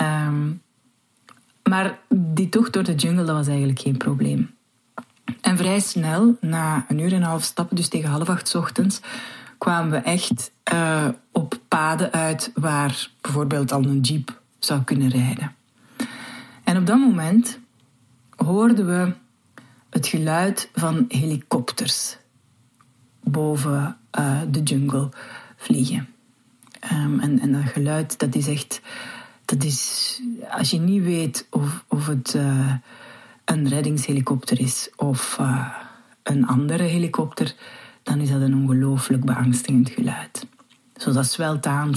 Um, 0.00 0.62
maar 1.70 1.98
die 2.08 2.48
tocht 2.48 2.72
door 2.72 2.82
de 2.82 2.94
jungle, 2.94 3.24
dat 3.24 3.36
was 3.36 3.46
eigenlijk 3.46 3.78
geen 3.78 3.96
probleem. 3.96 4.50
En 5.40 5.56
vrij 5.56 5.80
snel, 5.80 6.36
na 6.40 6.84
een 6.88 6.98
uur 6.98 7.12
en 7.12 7.16
een 7.16 7.22
half 7.22 7.42
stappen, 7.42 7.76
dus 7.76 7.88
tegen 7.88 8.10
half 8.10 8.28
acht 8.28 8.54
ochtends, 8.54 9.00
kwamen 9.58 9.90
we 9.90 9.96
echt 9.96 10.52
uh, 10.72 11.08
op 11.32 11.60
paden 11.68 12.12
uit 12.12 12.50
waar 12.54 13.10
bijvoorbeeld 13.20 13.72
al 13.72 13.84
een 13.84 14.00
jeep 14.00 14.40
zou 14.58 14.82
kunnen 14.82 15.08
rijden. 15.08 15.54
En 16.64 16.76
op 16.76 16.86
dat 16.86 16.98
moment 16.98 17.58
hoorden 18.36 18.86
we 18.86 19.12
het 19.90 20.06
geluid 20.06 20.70
van 20.74 21.04
helikopters 21.08 22.16
boven 23.22 23.96
uh, 24.18 24.40
de 24.50 24.62
jungle 24.62 25.08
vliegen. 25.56 26.08
Um, 26.92 27.20
en, 27.20 27.40
en 27.40 27.52
dat 27.52 27.62
geluid, 27.62 28.18
dat 28.18 28.34
is 28.34 28.48
echt 28.48 28.80
dat 29.50 29.64
is, 29.64 30.20
als 30.50 30.70
je 30.70 30.78
niet 30.78 31.02
weet 31.02 31.46
of, 31.50 31.84
of 31.88 32.06
het 32.06 32.34
uh, 32.36 32.72
een 33.44 33.68
reddingshelikopter 33.68 34.60
is 34.60 34.90
of 34.96 35.36
uh, 35.40 35.66
een 36.22 36.46
andere 36.46 36.82
helikopter, 36.82 37.54
dan 38.02 38.20
is 38.20 38.30
dat 38.30 38.40
een 38.40 38.54
ongelooflijk 38.54 39.24
beangstigend 39.24 39.90
geluid. 39.90 40.46
Zo 40.96 41.12
dat 41.12 41.26
zwelt 41.26 41.66
aan 41.66 41.92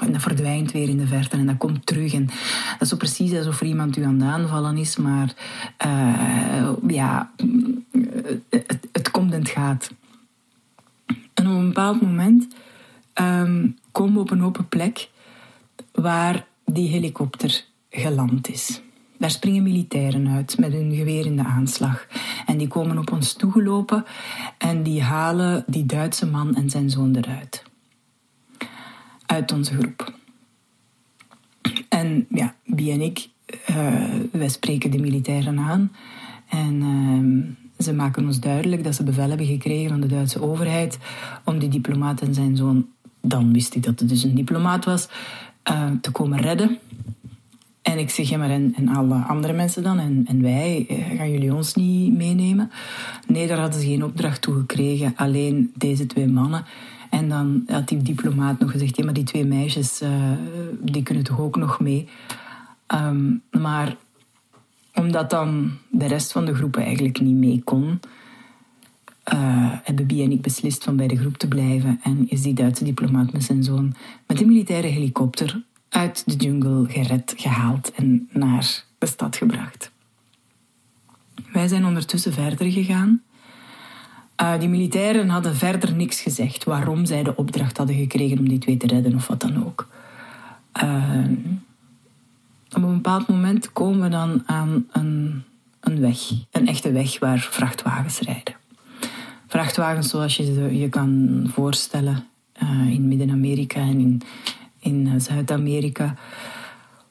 en 0.00 0.12
dat 0.12 0.22
verdwijnt 0.22 0.72
weer 0.72 0.88
in 0.88 0.96
de 0.96 1.06
verte 1.06 1.36
en 1.36 1.46
dat 1.46 1.56
komt 1.56 1.86
terug. 1.86 2.12
En 2.12 2.26
dat 2.26 2.80
is 2.80 2.88
zo 2.88 2.96
precies 2.96 3.36
alsof 3.36 3.60
er 3.60 3.66
iemand 3.66 3.96
u 3.96 4.04
aan 4.04 4.20
het 4.20 4.30
aanvallen 4.30 4.76
is, 4.76 4.96
maar 4.96 5.34
uh, 5.86 6.70
ja, 6.86 7.30
het, 8.92 9.10
komt 9.10 9.32
en 9.32 9.38
het 9.38 9.48
gaat. 9.48 9.90
En 11.34 11.46
op 11.46 11.52
een 11.52 11.66
bepaald 11.66 12.00
moment 12.00 12.46
um, 13.14 13.76
komen 13.92 14.14
we 14.14 14.20
op 14.20 14.30
een 14.30 14.44
open 14.44 14.68
plek 14.68 15.08
waar 15.92 16.46
die 16.64 16.88
helikopter 16.88 17.64
geland 17.90 18.48
is. 18.48 18.82
Daar 19.18 19.30
springen 19.30 19.62
militairen 19.62 20.28
uit 20.28 20.58
met 20.58 20.72
hun 20.72 20.94
geweer 20.94 21.26
in 21.26 21.36
de 21.36 21.44
aanslag. 21.44 22.06
En 22.46 22.56
die 22.56 22.68
komen 22.68 22.98
op 22.98 23.12
ons 23.12 23.32
toegelopen 23.32 24.04
en 24.58 24.82
die 24.82 25.02
halen 25.02 25.64
die 25.66 25.86
Duitse 25.86 26.26
man 26.26 26.54
en 26.54 26.70
zijn 26.70 26.90
zoon 26.90 27.14
eruit. 27.14 27.62
Uit 29.26 29.52
onze 29.52 29.76
groep. 29.76 30.14
En 31.88 32.26
ja, 32.30 32.54
Bie 32.64 32.92
en 32.92 33.00
ik, 33.00 33.28
uh, 33.70 34.04
wij 34.32 34.48
spreken 34.48 34.90
de 34.90 34.98
militairen 34.98 35.58
aan. 35.58 35.92
En 36.48 36.82
uh, 36.82 37.84
ze 37.84 37.92
maken 37.92 38.26
ons 38.26 38.40
duidelijk 38.40 38.84
dat 38.84 38.94
ze 38.94 39.02
bevel 39.02 39.28
hebben 39.28 39.46
gekregen 39.46 39.90
van 39.90 40.00
de 40.00 40.06
Duitse 40.06 40.42
overheid 40.42 40.98
om 41.44 41.58
die 41.58 41.68
diplomaat 41.68 42.20
en 42.20 42.34
zijn 42.34 42.56
zoon, 42.56 42.88
dan 43.20 43.52
wist 43.52 43.74
ik 43.74 43.82
dat 43.82 44.00
het 44.00 44.08
dus 44.08 44.22
een 44.22 44.34
diplomaat 44.34 44.84
was, 44.84 45.08
uh, 45.70 45.90
te 46.00 46.10
komen 46.10 46.40
redden. 46.40 46.78
En 47.82 47.98
ik 47.98 48.10
zeg, 48.10 48.28
ja 48.28 48.38
maar 48.38 48.50
en, 48.50 48.72
en 48.76 48.88
alle 48.88 49.14
andere 49.14 49.52
mensen 49.52 49.82
dan? 49.82 49.98
En, 49.98 50.24
en 50.28 50.42
wij, 50.42 50.86
eh, 50.88 51.16
gaan 51.16 51.30
jullie 51.30 51.54
ons 51.54 51.74
niet 51.74 52.16
meenemen? 52.16 52.70
Nee, 53.26 53.46
daar 53.46 53.58
hadden 53.58 53.80
ze 53.80 53.86
geen 53.86 54.04
opdracht 54.04 54.42
toe 54.42 54.54
gekregen. 54.54 55.12
Alleen 55.16 55.72
deze 55.74 56.06
twee 56.06 56.26
mannen. 56.26 56.64
En 57.10 57.28
dan 57.28 57.64
had 57.66 57.88
die 57.88 58.02
diplomaat 58.02 58.58
nog 58.58 58.70
gezegd, 58.70 58.96
ja 58.96 59.04
maar 59.04 59.14
die 59.14 59.24
twee 59.24 59.44
meisjes, 59.44 60.02
uh, 60.02 60.10
die 60.80 61.02
kunnen 61.02 61.24
toch 61.24 61.40
ook 61.40 61.56
nog 61.56 61.80
mee? 61.80 62.08
Um, 62.94 63.42
maar 63.50 63.96
omdat 64.94 65.30
dan 65.30 65.70
de 65.90 66.06
rest 66.06 66.32
van 66.32 66.44
de 66.44 66.54
groep 66.54 66.76
eigenlijk 66.76 67.20
niet 67.20 67.36
mee 67.36 67.62
kon... 67.64 68.00
Uh, 69.32 69.72
hebben 69.82 70.06
Bie 70.06 70.22
en 70.22 70.30
ik 70.30 70.42
beslist 70.42 70.84
van 70.84 70.96
bij 70.96 71.06
de 71.06 71.16
groep 71.16 71.36
te 71.36 71.48
blijven 71.48 72.00
en 72.02 72.28
is 72.28 72.42
die 72.42 72.54
Duitse 72.54 72.84
diplomaat 72.84 73.32
met 73.32 73.44
zijn 73.44 73.62
zoon 73.64 73.94
met 74.26 74.40
een 74.40 74.46
militaire 74.46 74.86
helikopter 74.86 75.62
uit 75.88 76.22
de 76.26 76.36
jungle 76.44 76.88
gered, 76.88 77.34
gehaald 77.36 77.92
en 77.92 78.28
naar 78.32 78.84
de 78.98 79.06
stad 79.06 79.36
gebracht. 79.36 79.90
Wij 81.52 81.68
zijn 81.68 81.84
ondertussen 81.84 82.32
verder 82.32 82.70
gegaan. 82.70 83.22
Uh, 84.42 84.58
die 84.58 84.68
militairen 84.68 85.28
hadden 85.28 85.56
verder 85.56 85.94
niks 85.94 86.20
gezegd 86.20 86.64
waarom 86.64 87.04
zij 87.04 87.22
de 87.22 87.36
opdracht 87.36 87.76
hadden 87.76 87.96
gekregen 87.96 88.38
om 88.38 88.48
die 88.48 88.58
twee 88.58 88.76
te 88.76 88.86
redden 88.86 89.14
of 89.14 89.26
wat 89.26 89.40
dan 89.40 89.64
ook. 89.64 89.88
Uh, 90.82 91.24
op 92.76 92.82
een 92.82 92.94
bepaald 92.94 93.28
moment 93.28 93.72
komen 93.72 94.00
we 94.00 94.08
dan 94.08 94.42
aan 94.46 94.86
een, 94.92 95.42
een 95.80 96.00
weg, 96.00 96.18
een 96.50 96.66
echte 96.66 96.92
weg 96.92 97.18
waar 97.18 97.38
vrachtwagens 97.38 98.20
rijden. 98.20 98.59
Vrachtwagens 99.50 100.08
zoals 100.08 100.36
je 100.36 100.78
je 100.78 100.88
kan 100.88 101.44
voorstellen 101.52 102.24
uh, 102.62 102.90
in 102.90 103.08
Midden-Amerika 103.08 103.80
en 103.80 103.98
in, 103.98 104.22
in 104.78 105.20
Zuid-Amerika. 105.20 106.14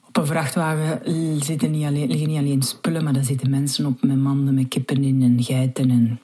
Op 0.08 0.18
een 0.18 0.26
vrachtwagen 0.26 1.02
zitten 1.44 1.72
niet 1.72 1.86
alleen, 1.86 2.08
liggen 2.08 2.28
niet 2.28 2.38
alleen 2.38 2.62
spullen, 2.62 3.04
maar 3.04 3.14
daar 3.14 3.24
zitten 3.24 3.50
mensen 3.50 3.86
op 3.86 4.04
met 4.04 4.18
manden, 4.18 4.54
met 4.54 4.68
kippen 4.68 5.04
in 5.04 5.22
en 5.22 5.44
geiten 5.44 5.90
en 5.90 6.20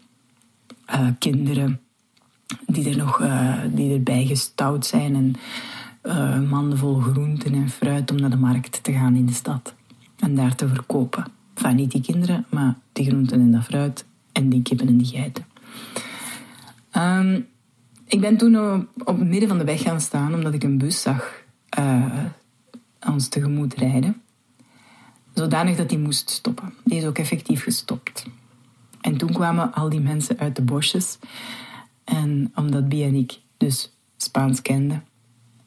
uh, 0.89 1.07
kinderen 1.19 1.79
die 2.65 2.89
er 2.89 2.97
nog 2.97 3.21
die 3.73 3.93
erbij 3.93 4.25
gestouwd 4.25 4.85
zijn 4.85 5.15
en 5.15 5.33
uh, 6.03 6.49
manden 6.49 6.77
vol 6.77 6.95
groenten 6.99 7.53
en 7.53 7.69
fruit 7.69 8.11
om 8.11 8.17
naar 8.17 8.29
de 8.29 8.37
markt 8.37 8.83
te 8.83 8.91
gaan 8.91 9.15
in 9.15 9.25
de 9.25 9.33
stad 9.33 9.75
en 10.19 10.35
daar 10.35 10.55
te 10.55 10.67
verkopen. 10.67 11.25
Enfin, 11.53 11.75
niet 11.75 11.91
die 11.91 12.01
kinderen, 12.01 12.45
maar 12.49 12.75
die 12.93 13.05
groenten 13.05 13.39
en 13.39 13.51
dat 13.51 13.63
fruit 13.63 14.05
en 14.31 14.49
die 14.49 14.61
kippen 14.61 14.87
en 14.87 14.97
die 14.97 15.07
geiten. 15.07 15.45
Um, 16.97 17.47
ik 18.07 18.21
ben 18.21 18.37
toen 18.37 18.79
op, 19.05 19.17
het 19.17 19.27
midden 19.27 19.49
van 19.49 19.57
de 19.57 19.63
weg 19.63 19.81
gaan 19.81 20.01
staan 20.01 20.33
omdat 20.33 20.53
ik 20.53 20.63
een 20.63 20.77
bus 20.77 21.01
zag 21.01 21.43
ons 23.07 23.27
tegemoet 23.27 23.73
rijden. 23.73 24.21
Zodanig 25.33 25.77
dat 25.77 25.89
die 25.89 25.99
moest 25.99 26.29
stoppen. 26.29 26.73
Die 26.83 26.97
is 26.97 27.05
ook 27.05 27.17
effectief 27.17 27.63
gestopt. 27.63 28.25
En 29.01 29.17
toen 29.17 29.33
kwamen 29.33 29.73
al 29.73 29.89
die 29.89 29.99
mensen 29.99 30.39
uit 30.39 30.55
de 30.55 30.61
bosjes. 30.61 31.17
En 32.03 32.51
omdat 32.55 32.89
Bia 32.89 33.05
en 33.05 33.15
ik 33.15 33.39
dus 33.57 33.91
Spaans 34.17 34.61
kenden, 34.61 35.05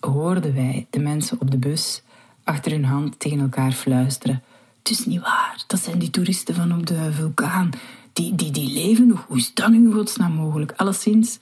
hoorden 0.00 0.54
wij 0.54 0.86
de 0.90 0.98
mensen 0.98 1.40
op 1.40 1.50
de 1.50 1.58
bus 1.58 2.02
achter 2.44 2.72
hun 2.72 2.84
hand 2.84 3.18
tegen 3.20 3.40
elkaar 3.40 3.72
fluisteren. 3.72 4.42
Het 4.78 4.90
is 4.90 5.06
niet 5.06 5.20
waar, 5.20 5.64
dat 5.66 5.80
zijn 5.80 5.98
die 5.98 6.10
toeristen 6.10 6.54
van 6.54 6.72
op 6.72 6.86
de 6.86 7.12
vulkaan. 7.12 7.70
Die, 8.18 8.34
die, 8.34 8.50
die 8.50 8.72
leven 8.72 9.06
nog. 9.06 9.24
Hoe 9.26 9.36
is 9.36 9.54
dat 9.54 9.68
nu 9.68 9.76
in 9.76 9.92
godsnaam 9.92 10.32
mogelijk? 10.32 10.72
Alleszins, 10.76 11.38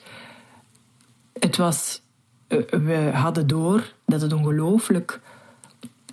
het 1.33 1.57
was... 1.57 2.03
Eh, 2.47 2.59
we 2.71 3.11
hadden 3.15 3.47
door 3.47 3.93
dat 4.07 4.21
het 4.21 4.33
ongelooflijk... 4.33 5.21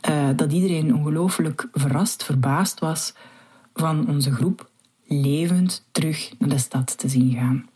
Uh, 0.09 0.29
dat 0.35 0.51
iedereen 0.51 0.95
ongelooflijk 0.95 1.67
verrast, 1.73 2.23
verbaasd 2.23 2.79
was 2.79 3.13
van 3.73 4.07
onze 4.07 4.31
groep 4.31 4.69
levend 5.07 5.87
terug 5.91 6.31
naar 6.39 6.49
de 6.49 6.57
stad 6.57 6.97
te 6.97 7.09
zien 7.09 7.33
gaan. 7.33 7.69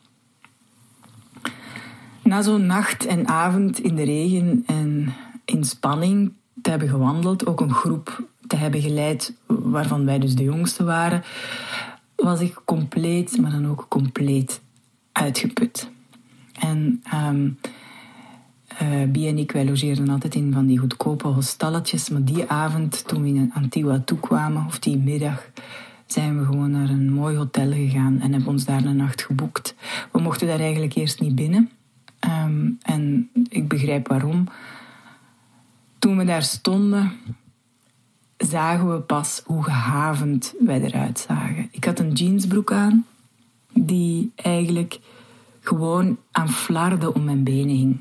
Na 2.24 2.42
zo'n 2.42 2.66
nacht 2.66 3.06
en 3.06 3.28
avond 3.28 3.80
in 3.80 3.96
de 3.96 4.04
regen 4.04 4.64
en 4.66 5.14
in 5.46 5.64
spanning 5.64 6.34
te 6.62 6.70
hebben 6.70 6.90
gewandeld, 6.90 7.46
ook 7.46 7.62
een 7.62 7.74
groep 7.74 8.28
te 8.48 8.56
hebben 8.56 8.82
geleid 8.82 9.34
waarvan 9.46 10.06
wij 10.06 10.20
dus 10.20 10.36
de 10.36 10.44
jongste 10.44 10.84
waren, 10.84 11.24
was 12.26 12.40
ik 12.40 12.62
compleet, 12.66 13.38
maar 13.38 13.52
dan 13.52 13.68
ook 13.68 13.86
compleet 13.90 14.62
uitgeput. 15.12 15.90
En 16.60 17.04
um, 17.14 17.58
en 18.80 19.38
ik, 19.38 19.52
wij 19.52 19.66
logeerden 19.66 20.10
altijd 20.10 20.36
in 20.36 20.54
van 20.54 20.66
die 20.66 20.78
goedkope 20.78 21.28
hostalletjes, 21.28 22.10
maar 22.10 22.24
die 22.24 22.48
avond, 22.48 23.08
toen 23.08 23.22
we 23.22 23.28
in 23.28 23.52
Antigua 23.54 24.00
toekwamen, 24.06 24.66
of 24.66 24.80
die 24.80 24.98
middag, 24.98 25.50
zijn 26.06 26.40
we 26.40 26.46
gewoon 26.46 26.72
naar 26.72 26.90
een 26.90 27.12
mooi 27.12 27.38
hotel 27.38 27.72
gegaan 27.72 28.20
en 28.22 28.32
hebben 28.32 28.50
ons 28.50 28.66
daar 28.66 28.86
een 28.86 28.96
nacht 28.96 29.22
geboekt. 29.22 29.76
We 30.12 30.20
mochten 30.20 30.48
daar 30.48 30.60
eigenlijk 30.60 30.96
eerst 30.96 31.20
niet 31.20 31.36
binnen. 31.36 31.72
Ehm, 32.20 32.70
en 32.82 33.30
ik 33.50 33.68
begrijp 33.68 34.08
waarom. 34.08 34.48
Toen 36.00 36.18
we 36.18 36.26
daar 36.26 36.44
stonden, 36.44 37.12
zagen 38.48 38.94
we 38.94 39.00
pas 39.00 39.42
hoe 39.46 39.64
gehavend 39.64 40.54
wij 40.60 40.82
eruit 40.82 41.26
zagen. 41.28 41.68
Ik 41.72 41.84
had 41.84 42.00
een 42.00 42.12
jeansbroek 42.12 42.72
aan, 42.72 43.06
die 43.74 44.32
eigenlijk 44.36 45.00
gewoon 45.60 46.18
aan 46.32 46.50
flarden 46.50 47.16
om 47.16 47.24
mijn 47.24 47.44
benen 47.44 47.76
hing. 47.76 48.00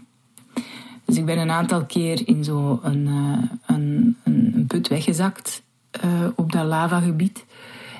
Dus 1.05 1.17
ik 1.17 1.25
ben 1.25 1.39
een 1.39 1.51
aantal 1.51 1.85
keer 1.85 2.29
in 2.29 2.45
zo'n 2.45 2.79
een, 2.83 3.07
eh, 3.07 3.77
een, 3.77 4.17
een, 4.25 4.65
put 4.67 4.89
weggezakt 4.89 5.63
uh, 6.05 6.27
op 6.35 6.53
dat 6.53 6.67
lavagebied. 6.67 7.45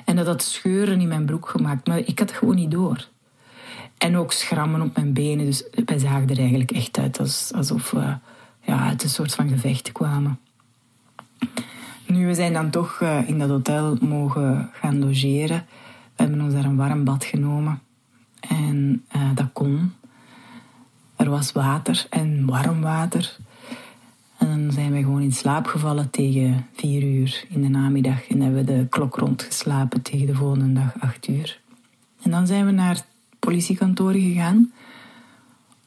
En 0.05 0.15
dat 0.15 0.25
had 0.25 0.43
scheuren 0.43 1.01
in 1.01 1.07
mijn 1.07 1.25
broek 1.25 1.49
gemaakt. 1.49 1.87
Maar 1.87 1.97
ik 1.97 2.19
had 2.19 2.29
het 2.29 2.37
gewoon 2.37 2.55
niet 2.55 2.71
door. 2.71 3.07
En 3.97 4.17
ook 4.17 4.31
schrammen 4.31 4.81
op 4.81 4.95
mijn 4.95 5.13
benen. 5.13 5.45
Dus 5.45 5.63
wij 5.85 5.99
zagen 5.99 6.29
er 6.29 6.37
eigenlijk 6.37 6.71
echt 6.71 6.97
uit 6.97 7.19
alsof 7.55 7.91
we 7.91 8.17
ja, 8.61 8.87
uit 8.87 9.03
een 9.03 9.09
soort 9.09 9.35
van 9.35 9.49
gevecht 9.49 9.91
kwamen. 9.91 10.39
Nu, 12.07 12.25
we 12.25 12.33
zijn 12.33 12.53
dan 12.53 12.69
toch 12.69 13.01
eh, 13.01 13.27
in 13.29 13.39
dat 13.39 13.49
hotel 13.49 13.97
mogen 14.01 14.69
gaan 14.73 14.99
logeren. 14.99 15.65
We 16.15 16.23
hebben 16.23 16.41
ons 16.41 16.53
daar 16.53 16.65
een 16.65 16.75
warm 16.75 17.03
bad 17.03 17.25
genomen. 17.25 17.81
En 18.39 19.05
uh, 19.15 19.29
dat 19.35 19.47
kon. 19.53 19.93
Er 21.15 21.29
was 21.29 21.51
water 21.51 22.05
en 22.09 22.45
warm 22.45 22.81
water. 22.81 23.37
En 24.37 24.47
dan 24.47 24.71
zijn 24.71 24.91
we 24.91 24.97
gewoon 24.97 25.21
in 25.21 25.31
slaap 25.31 25.65
gevallen 25.65 26.09
tegen 26.09 26.67
vier 26.73 27.03
uur 27.03 27.45
in 27.49 27.61
de 27.61 27.67
namiddag. 27.67 28.27
En 28.27 28.41
hebben 28.41 28.65
we 28.65 28.73
de 28.73 28.87
klok 28.89 29.15
rondgeslapen 29.15 30.01
tegen 30.01 30.27
de 30.27 30.35
volgende 30.35 30.73
dag 30.73 30.99
acht 30.99 31.27
uur. 31.27 31.59
En 32.21 32.31
dan 32.31 32.47
zijn 32.47 32.65
we 32.65 32.71
naar 32.71 33.05
politiekantoren 33.39 34.21
gegaan 34.21 34.71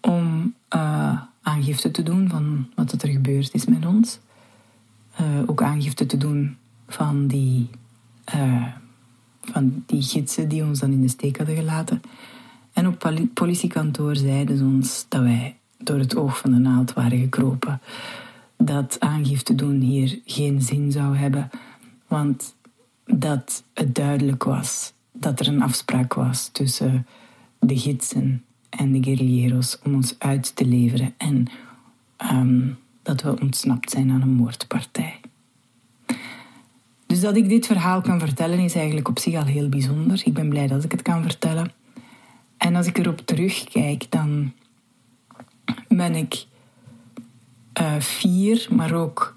om 0.01 0.55
uh, 0.75 1.21
aangifte 1.43 1.91
te 1.91 2.03
doen 2.03 2.29
van 2.29 2.69
wat 2.75 3.03
er 3.03 3.09
gebeurd 3.09 3.55
is 3.55 3.65
met 3.65 3.87
ons. 3.87 4.19
Uh, 5.21 5.27
ook 5.47 5.63
aangifte 5.63 6.07
te 6.07 6.17
doen 6.17 6.57
van 6.89 7.27
die, 7.27 7.71
uh, 8.35 8.67
van 9.43 9.83
die 9.87 10.03
gidsen 10.03 10.49
die 10.49 10.65
ons 10.65 10.79
dan 10.79 10.93
in 10.93 11.01
de 11.01 11.09
steek 11.09 11.37
hadden 11.37 11.57
gelaten. 11.57 12.01
En 12.73 12.87
op 12.87 13.13
politiekantoor 13.35 14.17
zeiden 14.17 14.59
ze 14.59 14.65
ons 14.65 15.07
dat 15.09 15.23
wij 15.23 15.57
door 15.79 15.99
het 15.99 16.17
oog 16.17 16.39
van 16.39 16.51
de 16.51 16.59
naald 16.59 16.93
waren 16.93 17.19
gekropen 17.19 17.81
dat 18.61 18.97
aangifte 19.01 19.55
doen 19.55 19.81
hier 19.81 20.21
geen 20.25 20.63
zin 20.63 20.93
zou 20.93 21.17
hebben, 21.17 21.51
want 22.07 22.55
dat 23.05 23.65
het 23.75 23.95
duidelijk 23.95 24.45
was 24.45 24.93
dat 25.13 25.41
er 25.41 25.49
een 25.49 25.63
afspraak 25.63 26.15
was 26.15 26.49
tussen 26.49 27.07
de 27.59 27.79
gidsen 27.79 28.45
en 28.69 28.93
de 28.93 29.03
guerrilleros 29.03 29.79
om 29.85 29.95
ons 29.95 30.15
uit 30.19 30.57
te 30.57 30.67
leveren 30.67 31.15
en 31.17 31.47
um, 32.33 32.79
dat 33.03 33.23
we 33.23 33.41
ontsnapt 33.41 33.91
zijn 33.91 34.11
aan 34.11 34.23
een 34.23 34.35
moordpartij. 34.35 35.21
Dus 37.07 37.21
dat 37.21 37.37
ik 37.37 37.49
dit 37.49 37.67
verhaal 37.67 38.01
kan 38.01 38.19
vertellen 38.19 38.59
is 38.59 38.75
eigenlijk 38.75 39.09
op 39.09 39.19
zich 39.19 39.35
al 39.35 39.45
heel 39.45 39.69
bijzonder. 39.69 40.23
Ik 40.25 40.35
ben 40.35 40.49
blij 40.49 40.67
dat 40.67 40.85
ik 40.85 40.91
het 40.91 41.03
kan 41.03 41.23
vertellen. 41.23 41.73
En 42.57 42.77
als 42.77 42.87
ik 42.87 42.99
erop 42.99 43.21
terugkijk, 43.21 44.11
dan 44.11 44.53
ben 45.89 46.15
ik 46.15 46.47
uh, 47.81 48.01
fier, 48.01 48.67
maar 48.71 48.93
ook. 48.93 49.37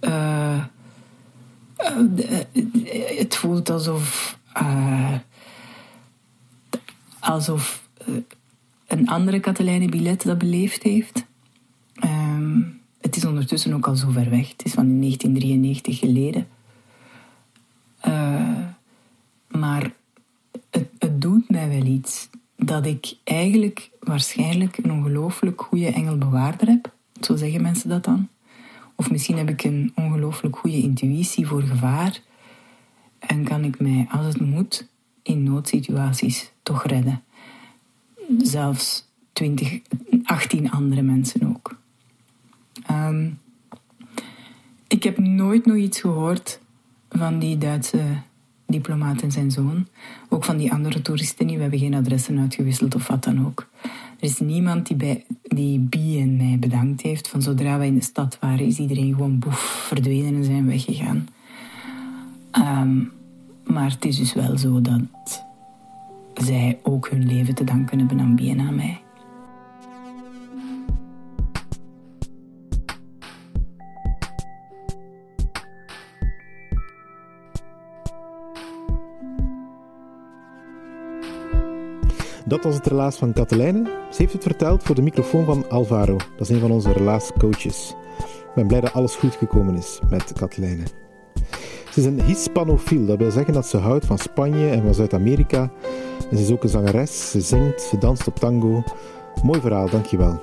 Uh, 0.00 0.64
het 3.18 3.36
voelt 3.36 3.70
alsof. 3.70 4.38
alsof 7.20 7.88
een 8.86 9.08
andere 9.08 9.40
Katelijne 9.40 9.88
Bilet 9.88 10.22
dat 10.22 10.38
beleefd 10.38 10.82
heeft. 10.82 11.26
Um, 12.04 12.75
het 13.00 13.16
is 13.16 13.24
ondertussen 13.24 13.72
ook 13.72 13.86
al 13.86 13.96
zo 13.96 14.10
ver 14.10 14.30
weg. 14.30 14.50
Het 14.50 14.64
is 14.64 14.72
van 14.72 15.00
1993 15.00 15.98
geleden. 15.98 16.48
Uh, 18.06 18.58
maar 19.48 19.92
het, 20.70 20.88
het, 20.98 21.20
doet 21.20 21.50
mij 21.50 21.68
wel 21.68 21.84
iets 21.84 22.28
dat 22.56 22.86
ik 22.86 23.16
eigenlijk 23.24 23.90
waarschijnlijk 24.00 24.78
een 24.78 24.92
ongelooflijk 24.92 25.60
goede 25.60 25.92
engelbewaarder 25.92 26.68
heb. 26.68 26.92
Zo 27.20 27.36
zeggen 27.36 27.62
mensen 27.62 27.88
dat 27.88 28.04
dan. 28.04 28.28
Of 28.94 29.10
misschien 29.10 29.36
heb 29.36 29.48
ik 29.48 29.64
een 29.64 29.92
ongelooflijk 29.94 30.56
goede 30.56 30.80
intuïtie 30.80 31.46
voor 31.46 31.62
gevaar 31.62 32.20
en 33.18 33.44
kan 33.44 33.64
ik 33.64 33.80
mij, 33.80 34.06
als 34.10 34.26
het 34.26 34.40
moet, 34.40 34.88
in 35.22 35.42
noodsituaties 35.42 36.52
toch 36.62 36.84
redden. 36.84 37.22
Zelfs 38.38 39.08
20, 39.32 39.80
18 40.24 40.70
andere 40.70 41.02
mensen 41.02 41.48
ook. 41.48 41.76
Um, 42.90 43.38
ik 44.88 45.02
heb 45.02 45.18
nooit 45.18 45.66
nog 45.66 45.76
iets 45.76 46.00
gehoord 46.00 46.60
van 47.08 47.38
die 47.38 47.58
Duitse 47.58 48.02
diplomaat 48.66 49.22
en 49.22 49.32
zijn 49.32 49.50
zoon. 49.50 49.86
Ook 50.28 50.44
van 50.44 50.56
die 50.56 50.72
andere 50.72 51.02
toeristen 51.02 51.46
niet. 51.46 51.54
We 51.54 51.60
hebben 51.60 51.78
geen 51.78 51.94
adressen 51.94 52.38
uitgewisseld 52.38 52.94
of 52.94 53.06
wat 53.06 53.24
dan 53.24 53.46
ook. 53.46 53.68
Er 54.20 54.28
is 54.28 54.38
niemand 54.38 54.86
die, 54.86 54.96
bij, 54.96 55.24
die 55.42 55.78
Bie 55.78 56.20
en 56.20 56.36
mij 56.36 56.56
bedankt 56.60 57.00
heeft. 57.00 57.28
Van 57.28 57.42
zodra 57.42 57.78
wij 57.78 57.86
in 57.86 57.94
de 57.94 58.02
stad 58.02 58.38
waren, 58.40 58.66
is 58.66 58.78
iedereen 58.78 59.14
gewoon 59.14 59.38
boef 59.38 59.58
verdwenen 59.88 60.34
en 60.34 60.44
zijn 60.44 60.66
weggegaan. 60.66 61.28
Um, 62.52 63.12
maar 63.66 63.90
het 63.90 64.04
is 64.04 64.16
dus 64.16 64.34
wel 64.34 64.58
zo 64.58 64.80
dat 64.80 65.44
zij 66.34 66.78
ook 66.82 67.08
hun 67.08 67.26
leven 67.26 67.54
te 67.54 67.64
danken 67.64 67.98
hebben 67.98 68.20
aan 68.20 68.36
Bien 68.36 68.60
aan 68.60 68.74
mij. 68.74 69.00
Dat 82.48 82.64
was 82.64 82.74
het 82.74 82.86
relaas 82.86 83.16
van 83.16 83.32
Katelijne. 83.32 83.82
Ze 84.10 84.16
heeft 84.16 84.32
het 84.32 84.42
verteld 84.42 84.82
voor 84.82 84.94
de 84.94 85.02
microfoon 85.02 85.44
van 85.44 85.70
Alvaro. 85.70 86.16
Dat 86.16 86.40
is 86.40 86.48
een 86.48 86.60
van 86.60 86.70
onze 86.70 86.92
relaascoaches. 86.92 87.94
Ik 88.18 88.54
ben 88.54 88.66
blij 88.66 88.80
dat 88.80 88.92
alles 88.92 89.14
goed 89.14 89.34
gekomen 89.34 89.76
is 89.76 90.00
met 90.10 90.32
Katelijne. 90.32 90.84
Ze 91.90 92.00
is 92.00 92.04
een 92.04 92.22
hispanofiel, 92.22 93.06
dat 93.06 93.18
wil 93.18 93.30
zeggen 93.30 93.54
dat 93.54 93.66
ze 93.66 93.76
houdt 93.76 94.06
van 94.06 94.18
Spanje 94.18 94.68
en 94.68 94.82
van 94.82 94.94
Zuid-Amerika. 94.94 95.70
Ze 96.30 96.42
is 96.42 96.50
ook 96.50 96.62
een 96.62 96.68
zangeres, 96.68 97.30
ze 97.30 97.40
zingt, 97.40 97.82
ze 97.82 97.98
danst 97.98 98.26
op 98.26 98.36
tango. 98.36 98.82
Mooi 99.42 99.60
verhaal, 99.60 99.90
dankjewel. 99.90 100.42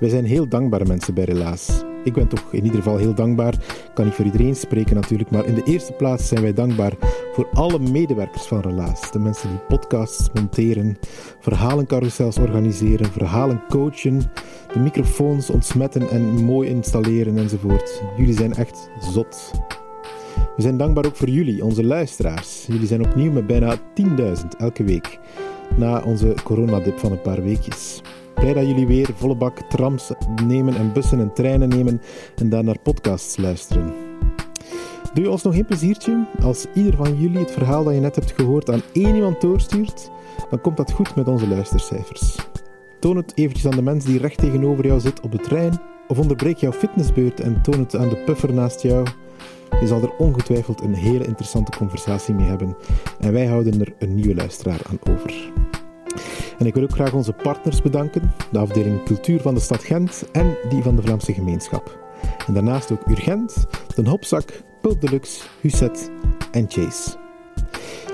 Wij 0.00 0.08
zijn 0.08 0.24
heel 0.24 0.48
dankbare 0.48 0.84
mensen 0.84 1.14
bij 1.14 1.24
Relaas. 1.24 1.84
Ik 2.04 2.12
ben 2.12 2.28
toch 2.28 2.52
in 2.52 2.64
ieder 2.64 2.78
geval 2.78 2.96
heel 2.96 3.14
dankbaar. 3.14 3.54
Ik 3.54 3.90
kan 3.94 4.04
niet 4.04 4.14
voor 4.14 4.24
iedereen 4.24 4.56
spreken 4.56 4.94
natuurlijk, 4.94 5.30
maar 5.30 5.44
in 5.44 5.54
de 5.54 5.62
eerste 5.62 5.92
plaats 5.92 6.28
zijn 6.28 6.42
wij 6.42 6.52
dankbaar 6.52 6.92
voor 7.38 7.48
alle 7.52 7.78
medewerkers 7.78 8.46
van 8.46 8.60
Relaas. 8.60 9.12
De 9.12 9.18
mensen 9.18 9.48
die 9.48 9.58
podcasts 9.58 10.28
monteren, 10.34 10.98
verhalencarousels 11.40 12.38
organiseren, 12.38 13.12
verhalen 13.12 13.62
coachen, 13.68 14.22
de 14.72 14.78
microfoons 14.78 15.50
ontsmetten 15.50 16.08
en 16.08 16.44
mooi 16.44 16.68
installeren 16.68 17.38
enzovoort. 17.38 18.02
Jullie 18.16 18.34
zijn 18.34 18.54
echt 18.54 18.90
zot. 19.00 19.50
We 20.56 20.62
zijn 20.62 20.76
dankbaar 20.76 21.06
ook 21.06 21.16
voor 21.16 21.28
jullie, 21.28 21.64
onze 21.64 21.84
luisteraars. 21.84 22.66
Jullie 22.66 22.86
zijn 22.86 23.06
opnieuw 23.06 23.32
met 23.32 23.46
bijna 23.46 23.76
10.000 23.76 23.82
elke 24.58 24.84
week 24.84 25.18
na 25.76 26.02
onze 26.02 26.34
coronadip 26.44 26.98
van 26.98 27.12
een 27.12 27.22
paar 27.22 27.42
weekjes. 27.42 28.02
Blij 28.34 28.52
dat 28.52 28.66
jullie 28.66 28.86
weer 28.86 29.10
volle 29.14 29.36
bak 29.36 29.60
trams 29.60 30.10
nemen 30.46 30.76
en 30.76 30.92
bussen 30.92 31.20
en 31.20 31.32
treinen 31.32 31.68
nemen 31.68 32.00
en 32.36 32.48
daar 32.48 32.64
naar 32.64 32.78
podcasts 32.82 33.36
luisteren. 33.36 34.07
Doe 35.14 35.24
je 35.24 35.30
ons 35.30 35.42
nog 35.42 35.54
een 35.54 35.64
pleziertje? 35.64 36.26
Als 36.42 36.66
ieder 36.74 36.96
van 36.96 37.20
jullie 37.20 37.38
het 37.38 37.50
verhaal 37.50 37.84
dat 37.84 37.94
je 37.94 38.00
net 38.00 38.14
hebt 38.14 38.32
gehoord 38.36 38.70
aan 38.70 38.82
één 38.92 39.14
iemand 39.14 39.40
doorstuurt, 39.40 40.10
dan 40.50 40.60
komt 40.60 40.76
dat 40.76 40.92
goed 40.92 41.14
met 41.14 41.28
onze 41.28 41.48
luistercijfers. 41.48 42.36
Toon 43.00 43.16
het 43.16 43.32
eventjes 43.34 43.66
aan 43.66 43.76
de 43.76 43.82
mens 43.82 44.04
die 44.04 44.18
recht 44.18 44.38
tegenover 44.38 44.86
jou 44.86 45.00
zit 45.00 45.20
op 45.20 45.32
de 45.32 45.38
trein, 45.38 45.80
of 46.08 46.18
onderbreek 46.18 46.56
jouw 46.56 46.72
fitnessbeurt 46.72 47.40
en 47.40 47.62
toon 47.62 47.78
het 47.78 47.96
aan 47.96 48.08
de 48.08 48.16
puffer 48.16 48.52
naast 48.52 48.82
jou. 48.82 49.06
Je 49.80 49.86
zal 49.86 50.02
er 50.02 50.16
ongetwijfeld 50.16 50.80
een 50.80 50.94
hele 50.94 51.26
interessante 51.26 51.76
conversatie 51.76 52.34
mee 52.34 52.48
hebben 52.48 52.76
en 53.20 53.32
wij 53.32 53.46
houden 53.46 53.80
er 53.80 53.94
een 53.98 54.14
nieuwe 54.14 54.34
luisteraar 54.34 54.80
aan 54.90 55.14
over. 55.14 55.52
En 56.58 56.66
ik 56.66 56.74
wil 56.74 56.82
ook 56.82 56.92
graag 56.92 57.12
onze 57.12 57.32
partners 57.32 57.82
bedanken, 57.82 58.32
de 58.52 58.58
afdeling 58.58 59.04
Cultuur 59.04 59.40
van 59.40 59.54
de 59.54 59.60
stad 59.60 59.84
Gent 59.84 60.24
en 60.32 60.56
die 60.68 60.82
van 60.82 60.96
de 60.96 61.02
Vlaamse 61.02 61.32
gemeenschap. 61.32 61.98
En 62.46 62.54
daarnaast 62.54 62.92
ook 62.92 63.08
Urgent, 63.08 63.66
Den 63.94 64.06
Hopzak, 64.06 64.62
Pulp 64.80 65.00
Deluxe, 65.00 65.44
Huset 65.60 66.10
en 66.50 66.64
Chase. 66.68 67.16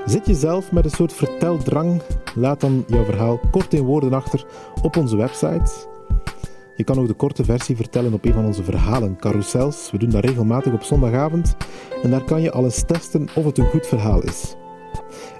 Zit 0.06 0.26
je 0.26 0.34
zelf 0.34 0.72
met 0.72 0.84
een 0.84 0.90
soort 0.90 1.12
verteldrang? 1.12 2.02
Laat 2.34 2.60
dan 2.60 2.84
jouw 2.86 3.04
verhaal 3.04 3.40
kort 3.50 3.74
in 3.74 3.84
woorden 3.84 4.12
achter 4.12 4.46
op 4.82 4.96
onze 4.96 5.16
website. 5.16 5.70
Je 6.76 6.84
kan 6.84 6.98
ook 6.98 7.06
de 7.06 7.14
korte 7.14 7.44
versie 7.44 7.76
vertellen 7.76 8.12
op 8.12 8.24
een 8.24 8.32
van 8.32 8.44
onze 8.44 8.64
verhalen, 8.64 9.16
carousels. 9.16 9.90
We 9.90 9.98
doen 9.98 10.10
dat 10.10 10.24
regelmatig 10.24 10.72
op 10.72 10.82
zondagavond 10.82 11.56
en 12.02 12.10
daar 12.10 12.24
kan 12.24 12.42
je 12.42 12.52
al 12.52 12.64
eens 12.64 12.82
testen 12.86 13.28
of 13.34 13.44
het 13.44 13.58
een 13.58 13.70
goed 13.70 13.86
verhaal 13.86 14.22
is. 14.22 14.54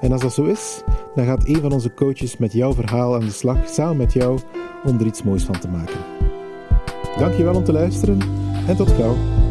En 0.00 0.12
als 0.12 0.20
dat 0.20 0.32
zo 0.32 0.44
is, 0.44 0.82
dan 1.14 1.24
gaat 1.24 1.48
een 1.48 1.60
van 1.60 1.72
onze 1.72 1.94
coaches 1.94 2.36
met 2.36 2.52
jouw 2.52 2.72
verhaal 2.72 3.14
aan 3.14 3.20
de 3.20 3.30
slag 3.30 3.68
samen 3.68 3.96
met 3.96 4.12
jou 4.12 4.38
om 4.84 4.98
er 4.98 5.06
iets 5.06 5.22
moois 5.22 5.44
van 5.44 5.58
te 5.58 5.68
maken. 5.68 5.98
Dankjewel 7.18 7.54
om 7.54 7.64
te 7.64 7.72
luisteren 7.72 8.18
en 8.66 8.76
tot 8.76 8.90
gauw. 8.90 9.43